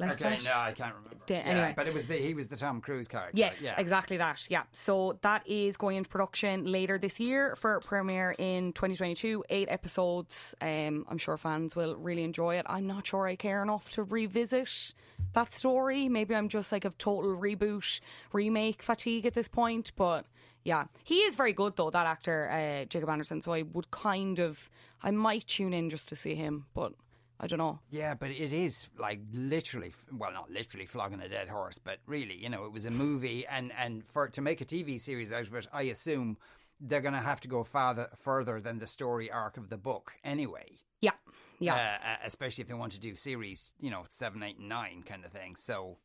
[0.00, 1.16] Okay, no, I can't remember.
[1.26, 1.72] The- Yeah, anyway.
[1.76, 3.32] but it was the, he was the Tom Cruise character.
[3.38, 3.74] Yes, yeah.
[3.78, 4.46] exactly that.
[4.50, 4.62] Yeah.
[4.72, 9.44] So that is going into production later this year for premiere in 2022.
[9.50, 10.54] Eight episodes.
[10.60, 12.66] Um, I'm sure fans will really enjoy it.
[12.68, 14.94] I'm not sure I care enough to revisit
[15.34, 16.08] that story.
[16.08, 18.00] Maybe I'm just like of total reboot,
[18.32, 19.92] remake fatigue at this point.
[19.96, 20.24] But
[20.64, 21.90] yeah, he is very good though.
[21.90, 23.40] That actor, uh, Jacob Anderson.
[23.42, 24.68] So I would kind of,
[25.02, 26.92] I might tune in just to see him, but.
[27.42, 27.78] I don't know.
[27.90, 32.34] Yeah, but it is like literally, well, not literally flogging a dead horse, but really,
[32.36, 35.46] you know, it was a movie, and and for to make a TV series out
[35.46, 36.36] of it, I assume
[36.80, 40.12] they're going to have to go farther further than the story arc of the book,
[40.24, 40.78] anyway.
[41.00, 41.12] Yeah,
[41.58, 44.68] yeah, Uh, uh, especially if they want to do series, you know, seven, eight, and
[44.68, 45.56] nine kind of thing.
[45.56, 45.96] So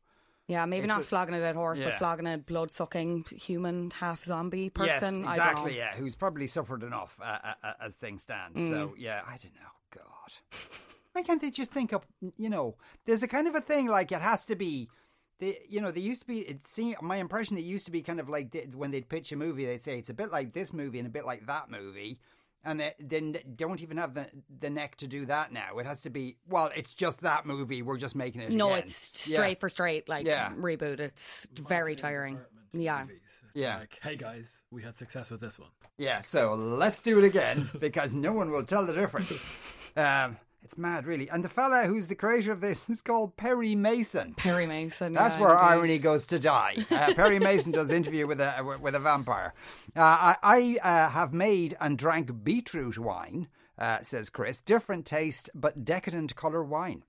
[0.48, 0.64] yeah.
[0.64, 4.24] Maybe it not could- flogging a dead horse, but flogging a blood sucking human half
[4.24, 4.88] zombie person.
[4.90, 5.30] yes, I don't know.
[5.30, 5.76] exactly.
[5.76, 8.54] Yeah, who's probably suffered enough uh, uh, uh, as things stand.
[8.56, 8.94] So Mm.
[8.96, 9.72] yeah, I don't know.
[9.94, 10.32] God,
[11.16, 12.04] why can't they just think up?
[12.36, 12.76] You know,
[13.06, 14.88] there's a kind of a thing like it has to be.
[15.38, 16.40] They, you know, they used to be.
[16.40, 17.56] It seemed my impression.
[17.56, 19.98] It used to be kind of like they, when they'd pitch a movie, they'd say
[19.98, 22.20] it's a bit like this movie and a bit like that movie,
[22.64, 24.28] and they, then don't even have the
[24.60, 25.78] the neck to do that now.
[25.78, 26.36] It has to be.
[26.48, 27.82] Well, it's just that movie.
[27.82, 28.52] We're just making it.
[28.52, 28.88] No, again.
[28.88, 29.34] it's Yeah.
[29.34, 30.52] straight for straight, like Yeah.
[30.54, 31.00] reboot.
[31.00, 32.38] It's very tiring.
[32.72, 33.04] Yeah.
[33.04, 33.78] It's Yeah.
[33.78, 35.70] like, hey guys, we had success with this one.
[35.98, 39.42] Yeah, so let's do it again because no one will tell the difference.
[39.98, 41.30] Um, it's mad, really.
[41.30, 44.34] And the fella who's the creator of this is called Perry Mason.
[44.34, 45.12] Perry Mason.
[45.12, 45.64] That's yeah, where indeed.
[45.64, 46.74] irony goes to die.
[46.90, 49.54] Uh, Perry Mason does interview with a with a vampire.
[49.94, 53.46] Uh, I, I uh, have made and drank beetroot wine,
[53.78, 54.60] uh, says Chris.
[54.60, 57.04] Different taste, but decadent color wine.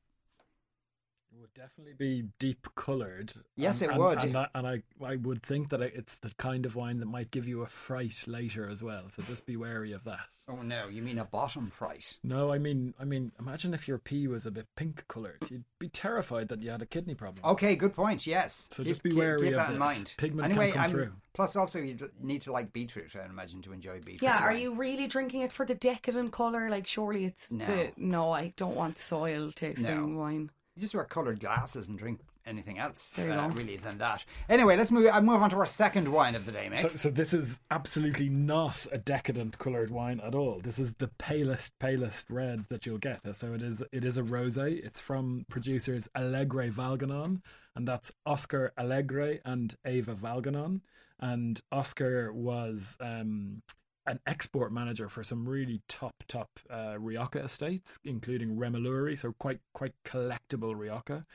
[1.57, 3.33] It would definitely be deep coloured.
[3.55, 4.23] Yes, and, it and- would.
[4.23, 7.31] And, I, and I, I would think that it's the kind of wine that might
[7.31, 9.09] give you a fright later as well.
[9.09, 10.19] So just be wary of that.
[10.49, 12.17] Oh no, you mean a bottom fright?
[12.23, 15.39] No, I mean, I mean, imagine if your pee was a bit pink coloured.
[15.49, 17.43] You'd be terrified that you had a kidney problem.
[17.43, 18.25] Okay, good point.
[18.25, 18.69] Yes.
[18.71, 19.79] So just be wary keep of that in this.
[19.79, 20.15] mind.
[20.17, 21.11] Pigment anyway, can come I'm- through.
[21.33, 23.13] Plus, also you need to like beetroot.
[23.15, 24.21] I imagine to enjoy beetroot.
[24.23, 26.67] Yeah, are you really drinking it for the decadent colour?
[26.69, 27.65] Like, surely it's No.
[27.65, 27.91] the.
[27.97, 30.19] No, I don't want soil tasting No.
[30.19, 30.49] wine.
[30.77, 34.23] You just wear coloured glasses and drink anything else uh, really than that.
[34.47, 35.09] Anyway, let's move.
[35.11, 36.83] I move on to our second wine of the day, Mick.
[36.83, 40.59] So, so this is absolutely not a decadent coloured wine at all.
[40.63, 43.21] This is the palest, palest red that you'll get.
[43.35, 43.81] So it is.
[43.91, 44.85] It is a rosé.
[44.85, 47.41] It's from producers Alegre Valgañón,
[47.75, 50.81] and that's Oscar Alegre and Eva Valgañón.
[51.19, 53.63] And Oscar was um,
[54.07, 59.59] an export manager for some really top, top uh, Rioja estates, including Remelluri, so quite,
[59.73, 61.25] quite collectible Rioja.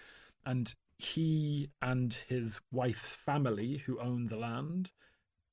[0.45, 4.91] And he and his wife's family, who own the land,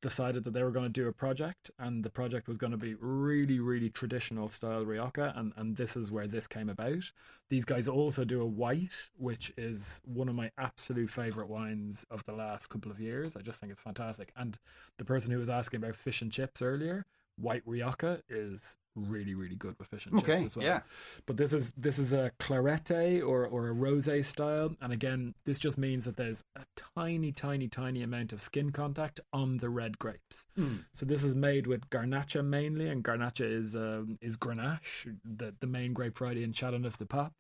[0.02, 2.78] decided that they were going to do a project and the project was going to
[2.78, 7.12] be really really traditional style rioja and and this is where this came about.
[7.50, 12.24] These guys also do a white which is one of my absolute favorite wines of
[12.26, 13.36] the last couple of years.
[13.36, 14.32] I just think it's fantastic.
[14.38, 14.58] And
[14.98, 17.06] the person who was asking about fish and chips earlier
[17.40, 20.66] white rioja is really really good with fish and Okay, chips as well.
[20.66, 20.80] yeah.
[21.26, 24.76] but this is this is a clarete or or a rosé style.
[24.82, 26.62] And again this just means that there's a
[26.96, 30.46] tiny tiny tiny amount of skin contact on the red grapes.
[30.94, 35.68] So this is made with garnacha mainly and garnacha is um, is grenache the the
[35.68, 37.34] main grape variety in Châteauneuf de Pape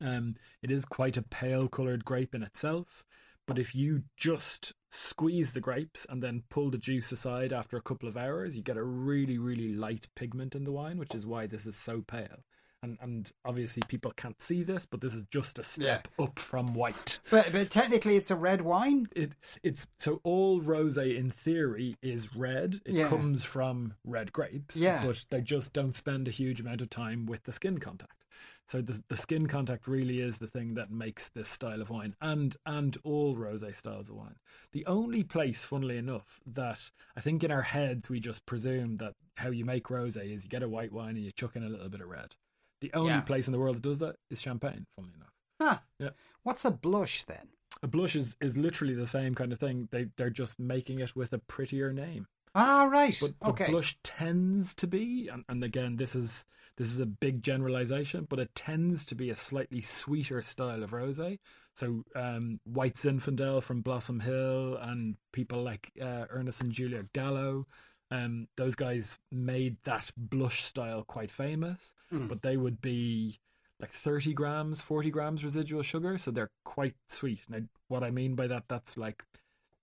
[0.00, 3.02] um, it is quite a pale coloured grape in itself,
[3.46, 7.82] but if you just squeeze the grapes and then pull the juice aside after a
[7.82, 11.26] couple of hours, you get a really, really light pigment in the wine, which is
[11.26, 12.44] why this is so pale.
[12.82, 16.74] And, and obviously people can't see this, but this is just a step up from
[16.74, 17.18] white.
[17.30, 19.08] But but technically, it's a red wine.
[19.16, 19.32] It
[19.62, 22.80] it's so all rosé in theory is red.
[22.84, 23.08] It Yeah.
[23.08, 25.04] comes from red grapes, Yeah.
[25.04, 28.24] but they just don't spend a huge amount of time with the skin contact.
[28.68, 32.16] So the the skin contact really is the thing that makes this style of wine,
[32.20, 34.36] and and all rosé styles of wine.
[34.72, 39.12] The only place, funnily enough, that I think in our heads we just presume that
[39.36, 41.68] how you make rosé is you get a white wine and you chuck in a
[41.68, 42.34] little bit of red.
[42.80, 43.20] The only Yeah.
[43.20, 45.32] place in the world that does that is Champagne, funnily enough.
[45.60, 45.78] Huh.
[45.98, 46.10] Yeah.
[46.42, 47.48] What's a blush then?
[47.82, 49.88] A blush is, is literally the same kind of thing.
[49.92, 52.26] They they're just making it with a prettier name.
[52.56, 53.16] Ah, right.
[53.20, 53.70] But, but okay.
[53.70, 56.46] blush tends to be, and, and again, this is
[56.78, 60.90] this is a big generalization, but it tends to be a slightly sweeter style of
[60.90, 61.38] rosé.
[61.74, 67.66] So um, White Zinfandel from Blossom Hill and people like uh, Ernest and Julio Gallo,
[68.10, 71.92] um, those guys made that blush style quite famous.
[72.28, 73.40] But they would be
[73.80, 77.40] like 30 grams, 40 grams residual sugar, so they're quite sweet.
[77.48, 79.24] Now, what I mean by that, that's like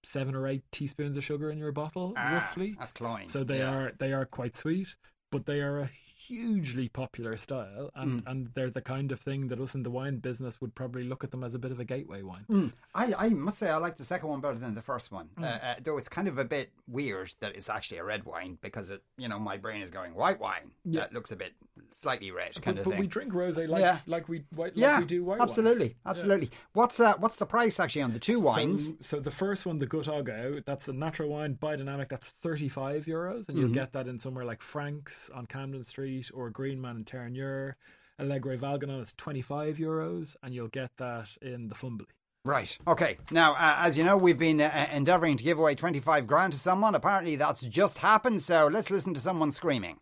[0.03, 2.75] seven or eight teaspoons of sugar in your bottle, Ah, roughly.
[2.77, 3.27] That's cloying.
[3.27, 3.73] So they Yeah.
[3.73, 4.95] are they are quite sweet,
[5.31, 5.89] but they are a
[6.27, 8.31] hugely popular style, and Mm.
[8.31, 11.23] and they're the kind of thing that us in the wine business would probably look
[11.23, 12.45] at them as a bit of a gateway wine.
[12.49, 12.71] Mm.
[12.95, 15.29] I, I must say I like the second one better than the first one.
[15.38, 15.43] Mm.
[15.43, 18.57] Uh, uh, though it's kind of a bit weird that it's actually a red wine
[18.62, 20.71] because it, you know, my brain is going white wine.
[20.86, 21.01] Yeah.
[21.01, 21.53] That looks a bit
[21.95, 22.99] slightly red kind But, of but thing.
[22.99, 23.99] we drink rosé like Yeah.
[24.07, 25.51] like we white, yeah, we do white wines.
[25.51, 26.51] absolutely, absolutely.
[26.73, 28.88] What's uh, what's the price actually on the two wines?
[28.88, 32.09] So, so the first one, the Gut Oggau, that's a natural wine, biodynamic.
[32.09, 33.73] That's thirty-five euros, and you'll Mm-hmm.
[33.75, 37.73] get that in somewhere like Frank's on Camden Street or Greenman in Terenure.
[38.19, 42.08] Alegre Valgañón is twenty-five euros, and you'll get that in the Fumbally.
[42.45, 42.78] Right.
[42.88, 43.17] Okay.
[43.32, 46.60] Now, uh, as you know, we've been uh, endeavouring to give away 25 grand to
[46.60, 46.93] someone.
[46.93, 48.41] Apparently, that's just happened.
[48.41, 49.97] So let's listen to someone screaming.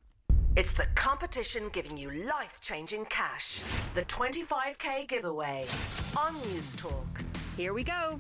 [0.57, 3.63] It's the competition giving you life changing cash.
[3.93, 5.65] The 25k giveaway
[6.17, 7.21] on News Talk.
[7.55, 8.19] Here we go.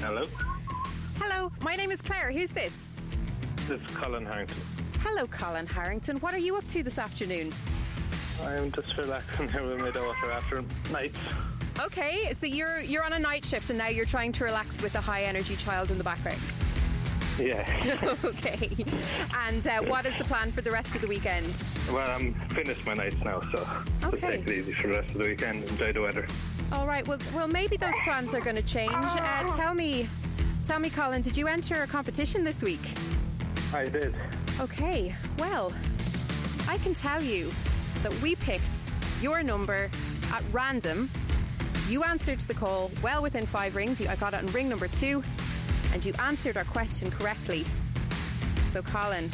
[0.00, 0.24] Hello,
[1.18, 2.32] Hello, my name is Claire.
[2.32, 2.86] Who's this?
[3.68, 4.60] this is Colin Harrington.
[5.00, 6.16] Hello, Colin Harrington.
[6.18, 7.52] What are you up to this afternoon?
[8.44, 11.18] I'm just relaxing here with my daughter after nights.
[11.80, 14.94] Okay, so you're you're on a night shift and now you're trying to relax with
[14.94, 16.40] a high energy child in the background.
[17.38, 18.06] Yeah.
[18.24, 18.70] okay.
[19.48, 21.46] And uh, what is the plan for the rest of the weekend?
[21.92, 23.66] well, I'm finished my nights now, so
[24.04, 24.36] Okay.
[24.38, 25.64] take it easy for the rest of the weekend.
[25.64, 26.26] Enjoy the weather.
[26.72, 27.06] All right.
[27.06, 28.92] Well, well, maybe those plans are going to change.
[28.94, 30.08] Uh, tell me,
[30.64, 32.80] tell me, Colin, did you enter a competition this week?
[33.72, 34.14] I did.
[34.60, 35.14] Okay.
[35.38, 35.72] Well,
[36.68, 37.50] I can tell you
[38.02, 39.90] that we picked your number
[40.32, 41.10] at random.
[41.88, 44.04] You answered the call well within five rings.
[44.06, 45.22] I got it on ring number two,
[45.92, 47.64] and you answered our question correctly.
[48.72, 49.30] So, Colin,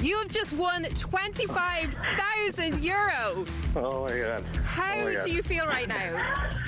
[0.00, 3.46] you have just won 25,000 euro.
[3.74, 4.44] Oh my god.
[4.64, 5.24] How oh my God.
[5.24, 6.50] do you feel right now?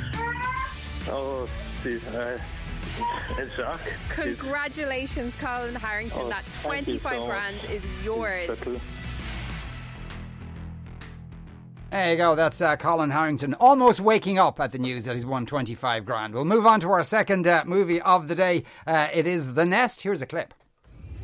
[1.09, 1.49] Oh,
[1.85, 2.37] geez, uh,
[3.39, 3.81] in shock.
[3.85, 4.41] Geez.
[4.41, 6.23] Congratulations, Colin Harrington.
[6.25, 7.29] Oh, that 25 so much.
[7.29, 8.81] grand is yours.
[11.91, 12.35] There you go.
[12.35, 16.35] That's uh, Colin Harrington almost waking up at the news that he's won 25 grand.
[16.35, 18.65] We'll move on to our second uh, movie of the day.
[18.87, 20.03] Uh, it is The Nest.
[20.03, 20.53] Here's a clip.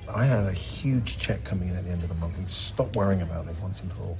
[0.08, 2.94] I have a huge check coming in at the end of the month, and stop
[2.96, 4.18] worrying about this once and for all.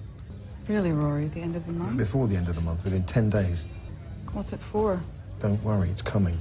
[0.69, 1.97] Really, Rory, at the end of the month?
[1.97, 3.67] Before the end of the month, within 10 days.
[4.33, 5.01] What's it for?
[5.41, 6.39] Don't worry, it's coming.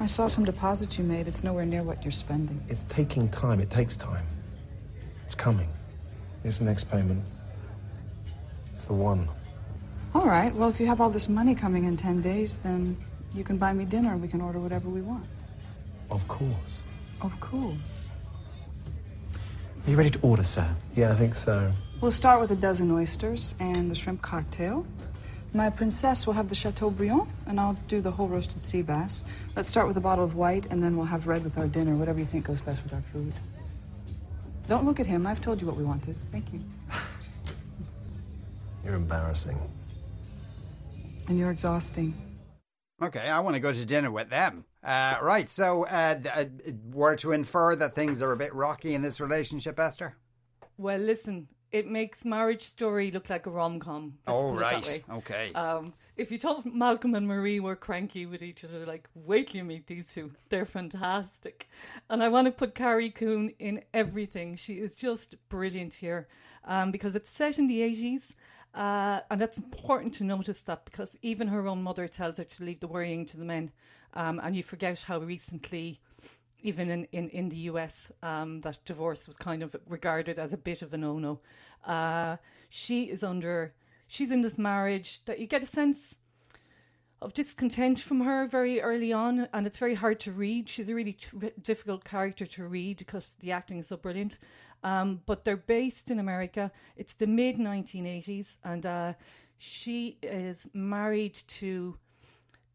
[0.00, 1.26] I saw some deposits you made.
[1.26, 2.62] It's nowhere near what you're spending.
[2.68, 3.60] It's taking time.
[3.60, 4.24] It takes time.
[5.24, 5.68] It's coming.
[6.44, 7.22] It's the next payment.
[8.72, 9.28] It's the one.
[10.14, 12.96] All right, well, if you have all this money coming in 10 days, then
[13.34, 15.26] you can buy me dinner and we can order whatever we want.
[16.10, 16.82] Of course.
[17.20, 18.10] Of course.
[19.86, 20.66] Are you ready to order, sir?
[20.94, 21.72] Yeah, I think so.
[22.00, 24.86] We'll start with a dozen oysters and the shrimp cocktail.
[25.54, 29.24] My princess will have the Chateaubriand, and I'll do the whole roasted sea bass.
[29.56, 31.94] Let's start with a bottle of white, and then we'll have red with our dinner,
[31.94, 33.32] whatever you think goes best with our food.
[34.68, 35.26] Don't look at him.
[35.26, 36.16] I've told you what we wanted.
[36.30, 36.60] Thank you.
[38.84, 39.58] You're embarrassing.
[41.28, 42.14] And you're exhausting.
[43.02, 44.64] Okay, I want to go to dinner with them.
[44.82, 46.44] Uh, right, so uh, uh,
[46.90, 50.16] we're to infer that things are a bit rocky in this relationship, Esther?
[50.78, 54.14] Well, listen, it makes Marriage Story look like a rom com.
[54.26, 55.04] Oh, right.
[55.10, 55.52] Okay.
[55.52, 59.58] Um, if you thought Malcolm and Marie were cranky with each other, like, wait till
[59.58, 60.32] you meet these two.
[60.48, 61.68] They're fantastic.
[62.08, 64.56] And I want to put Carrie Coon in everything.
[64.56, 66.28] She is just brilliant here
[66.64, 68.34] um, because it's set in the 80s.
[68.74, 72.64] Uh, and that's important to notice that because even her own mother tells her to
[72.64, 73.72] leave the worrying to the men.
[74.14, 76.00] Um, and you forget how recently,
[76.60, 80.58] even in, in, in the US, um, that divorce was kind of regarded as a
[80.58, 81.40] bit of a no no.
[81.84, 82.36] Uh,
[82.68, 83.74] she is under,
[84.06, 86.20] she's in this marriage that you get a sense
[87.20, 90.68] of discontent from her very early on, and it's very hard to read.
[90.68, 91.16] She's a really
[91.62, 94.38] difficult character to read because the acting is so brilliant.
[94.84, 96.70] Um, but they're based in America.
[96.96, 99.12] It's the mid 1980s, and uh,
[99.58, 101.96] she is married to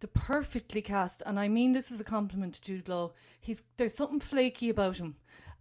[0.03, 3.11] the perfectly cast, and I mean this is a compliment to Jude Law.
[3.39, 5.15] He's there's something flaky about him.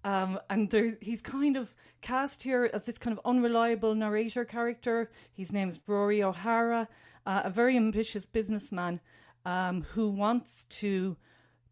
[0.05, 5.13] Um, and there's, he's kind of cast here as this kind of unreliable narrator character.
[5.33, 6.89] His name's Rory O'Hara,
[7.25, 8.99] uh, a very ambitious businessman
[9.45, 11.17] um, who wants to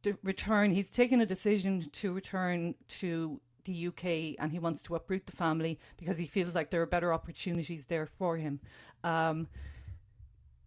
[0.02, 0.70] d- return.
[0.70, 5.32] He's taken a decision to return to the UK and he wants to uproot the
[5.32, 8.60] family because he feels like there are better opportunities there for him.
[9.02, 9.48] Um,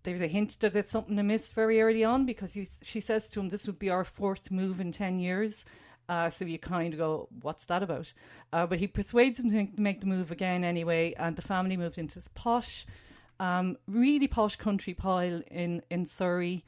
[0.03, 3.49] there's a hint that there's something amiss very early on because she says to him,
[3.49, 5.65] This would be our fourth move in 10 years.
[6.09, 8.13] Uh, so you kind of go, What's that about?
[8.51, 11.77] Uh, but he persuades him to make, make the move again anyway, and the family
[11.77, 12.85] moved into this posh,
[13.39, 16.63] um, really posh country pile in, in Surrey.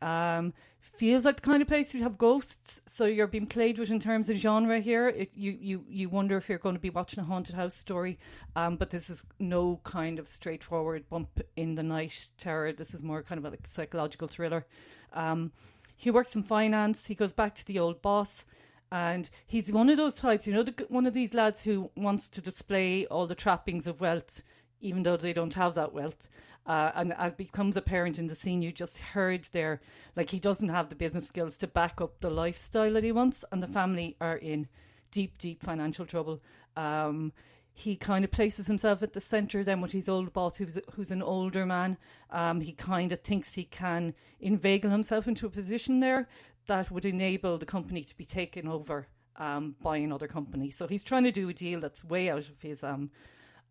[0.00, 3.90] Um, feels like the kind of place you'd have ghosts, so you're being played with
[3.90, 5.08] in terms of genre here.
[5.08, 8.18] It, you, you, you wonder if you're going to be watching a haunted house story,
[8.56, 12.72] um, but this is no kind of straightforward bump in the night terror.
[12.72, 14.66] This is more kind of a like psychological thriller.
[15.12, 15.52] Um,
[15.96, 17.06] he works in finance.
[17.06, 18.44] He goes back to the old boss.
[18.90, 22.30] And he's one of those types, you know, the, one of these lads who wants
[22.30, 24.42] to display all the trappings of wealth,
[24.80, 26.28] even though they don't have that wealth.
[26.68, 29.80] Uh, and as becomes apparent in the scene you just heard there,
[30.14, 33.44] like he doesn't have the business skills to back up the lifestyle that he wants,
[33.50, 34.68] and the family are in
[35.10, 36.42] deep, deep financial trouble.
[36.76, 37.32] Um,
[37.72, 41.10] he kind of places himself at the centre then with his old boss, who's, who's
[41.10, 41.96] an older man.
[42.30, 46.28] Um, he kind of thinks he can inveigle himself into a position there
[46.66, 49.06] that would enable the company to be taken over
[49.36, 50.70] um, by another company.
[50.70, 53.10] So he's trying to do a deal that's way out of his um,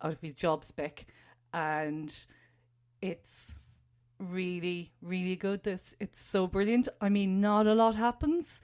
[0.01, 1.05] out of his job spec,
[1.53, 2.13] and
[3.11, 3.59] it's
[4.19, 5.63] really really good.
[5.63, 6.87] This it's so brilliant.
[7.01, 8.61] I mean not a lot happens.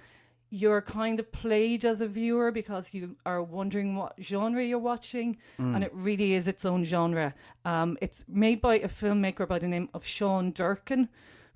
[0.50, 5.38] You're kind of played as a viewer because you are wondering what genre you're watching
[5.60, 5.76] Mm.
[5.76, 7.34] and it really is its own genre.
[7.66, 11.10] Um, it's made by a filmmaker by the name of sean durkin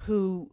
[0.06, 0.50] who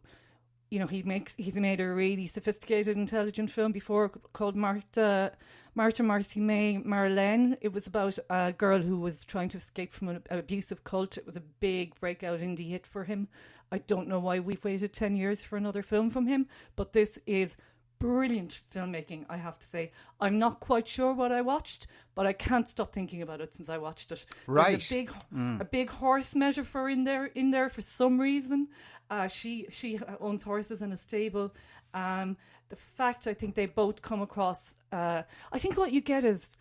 [0.71, 5.31] you know he makes he's made a really sophisticated intelligent film before called martha
[5.75, 10.07] martha marcy may marlene it was about a girl who was trying to escape from
[10.09, 11.17] an abusive cult.
[11.17, 13.27] It was a big breakout indie hit for him.
[13.71, 17.19] I don't know why we've waited 10 years for another film from him but this
[17.25, 17.57] is
[17.97, 19.91] brilliant filmmaking i have to say.
[20.19, 23.69] I'm not quite sure what i watched but i can't stop thinking about it since
[23.69, 24.25] i watched it.
[24.47, 24.71] Right.
[24.71, 25.61] There's a big Mm.
[25.61, 28.67] a big horse metaphor in there in there for some reason.
[29.09, 31.53] Uh, she she owns horses in a stable
[31.93, 32.37] um,
[32.69, 36.57] the fact i think they both come across uh, i think what you get is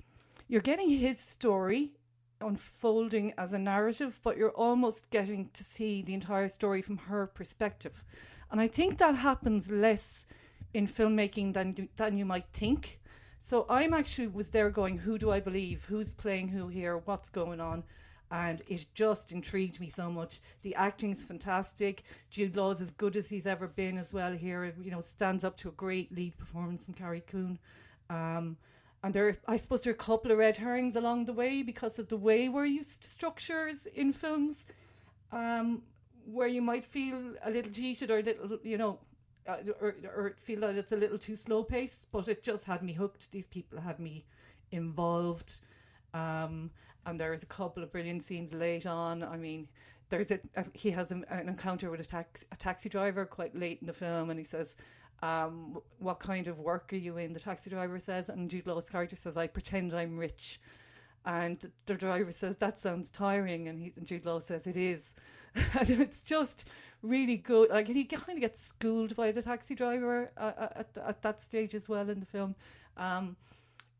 [0.48, 1.92] you're getting his story
[2.40, 7.26] unfolding as a narrative but you're almost getting to see the entire story from her
[7.26, 8.04] perspective.
[8.50, 10.26] And i think that happens less
[10.72, 13.00] in filmmaking than than you might think.
[13.38, 15.86] So i'm actually was there going who do i believe?
[15.86, 16.98] Who's playing who here?
[16.98, 17.84] What's going on
[18.34, 20.40] and it just intrigued me so much.
[20.62, 22.02] The acting's fantastic.
[22.30, 24.74] Jude Law's as good as he's ever been as well here.
[24.82, 27.60] You know, stands up to a great lead performance from Carrie Coon.
[28.10, 28.56] Um,
[29.04, 32.00] and there, I suppose, there are a couple of red herrings along the way because
[32.00, 34.66] of the way we're used to structures in films,
[35.30, 35.82] um,
[36.24, 38.98] where you might feel a little cheated or a little, you know,
[39.46, 42.10] uh, or, or feel that it's a little too slow paced.
[42.10, 43.30] But it just had me hooked.
[43.30, 44.24] These people had me
[44.72, 45.60] involved,
[46.12, 46.72] um,
[47.06, 49.22] and there's a couple of brilliant scenes late on.
[49.22, 49.68] I mean,
[50.08, 53.56] there's a, a he has a, an encounter with a tax a taxi driver quite
[53.56, 54.76] late in the film, and he says.
[55.22, 57.32] Um, what kind of work are you in?
[57.32, 60.60] The taxi driver says, and Jude Law's character says, "I pretend I'm rich."
[61.26, 63.68] And the driver says, That sounds tiring.
[63.68, 65.14] And, he, and Jude Law says, It is.
[65.54, 66.68] and it's just
[67.02, 67.70] really good.
[67.70, 71.40] Like, and he kind of gets schooled by the taxi driver uh, at, at that
[71.40, 72.54] stage as well in the film.
[72.96, 73.36] Um,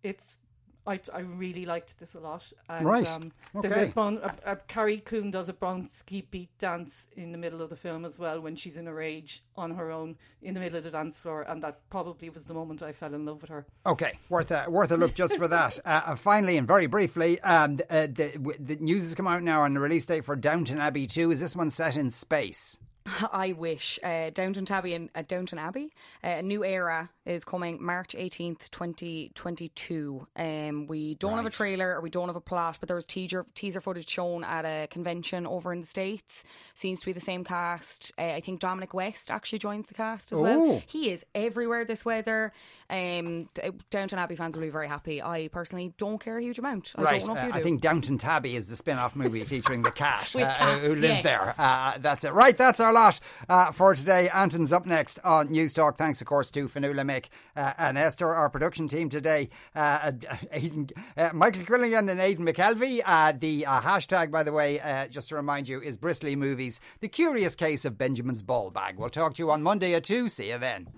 [0.02, 0.38] it's
[0.86, 2.52] I, I really liked this a lot.
[2.68, 3.08] And, Right.
[3.08, 3.88] Um, There's Okay.
[3.88, 7.70] a, bon, a, a Carrie Coon does a Bronski beat dance in the middle of
[7.70, 10.76] the film as well when she's in a rage on her own in the middle
[10.76, 13.50] of the dance floor, and that probably was the moment I fell in love with
[13.50, 13.66] her.
[13.86, 15.78] Okay, worth a worth a look just for that.
[15.84, 19.60] Uh, and finally, and very briefly, um, uh, the, the news has come out now
[19.62, 21.30] on the release date for Downton Abbey Two.
[21.30, 22.78] Is this one set in space?
[23.32, 23.98] I wish.
[24.02, 25.92] Uh, Downton Abbey and uh, Downton Abbey,
[26.22, 30.26] uh, a new era is coming March eighteenth, twenty twenty two.
[30.36, 33.04] Um, we don't have a trailer or we don't have a plot, but there was
[33.04, 36.44] teaser teaser footage shown at a convention over in the states.
[36.74, 38.10] Seems to be the same cast.
[38.18, 40.62] Uh, I think Dominic West actually joins the cast as well.
[40.62, 40.82] Oh.
[40.86, 42.52] He is everywhere this weather.
[42.88, 45.22] Um, D- Downton Abbey fans will be very happy.
[45.22, 46.92] I personally don't care a huge amount.
[46.96, 47.58] I right, don't know if uh, you do.
[47.58, 51.02] I think Downton Tabby is the spin-off movie featuring the cat, uh, cats, who lives
[51.02, 51.22] yes.
[51.22, 51.54] there.
[51.58, 52.32] Uh, that's it.
[52.32, 54.28] Right, that's our lot uh, for today.
[54.30, 55.98] Anton's up next on News Talk.
[55.98, 57.26] Thanks, of course, to Fionnuala Mick
[57.56, 59.50] uh, and Esther, our production team today.
[59.74, 60.12] Uh,
[60.52, 63.02] Aidan, uh, Michael Quilligan and Aidan McKelvey.
[63.04, 66.80] Uh, the uh, hashtag, by the way, uh, just to remind you, is Bristly Movies.
[67.00, 68.96] The curious case of Benjamin's ball bag.
[68.96, 70.28] We'll talk to you on Monday at 2.
[70.28, 70.88] See you then.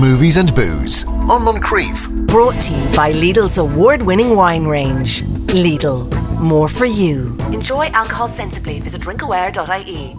[0.00, 2.26] Movies and Booze on Moncrieff.
[2.26, 5.22] Brought to you by Lidl's award winning wine range.
[5.54, 6.10] Lidl,
[6.40, 7.36] more for you.
[7.52, 8.80] Enjoy alcohol sensibly.
[8.80, 10.13] Visit drinkaware.ie.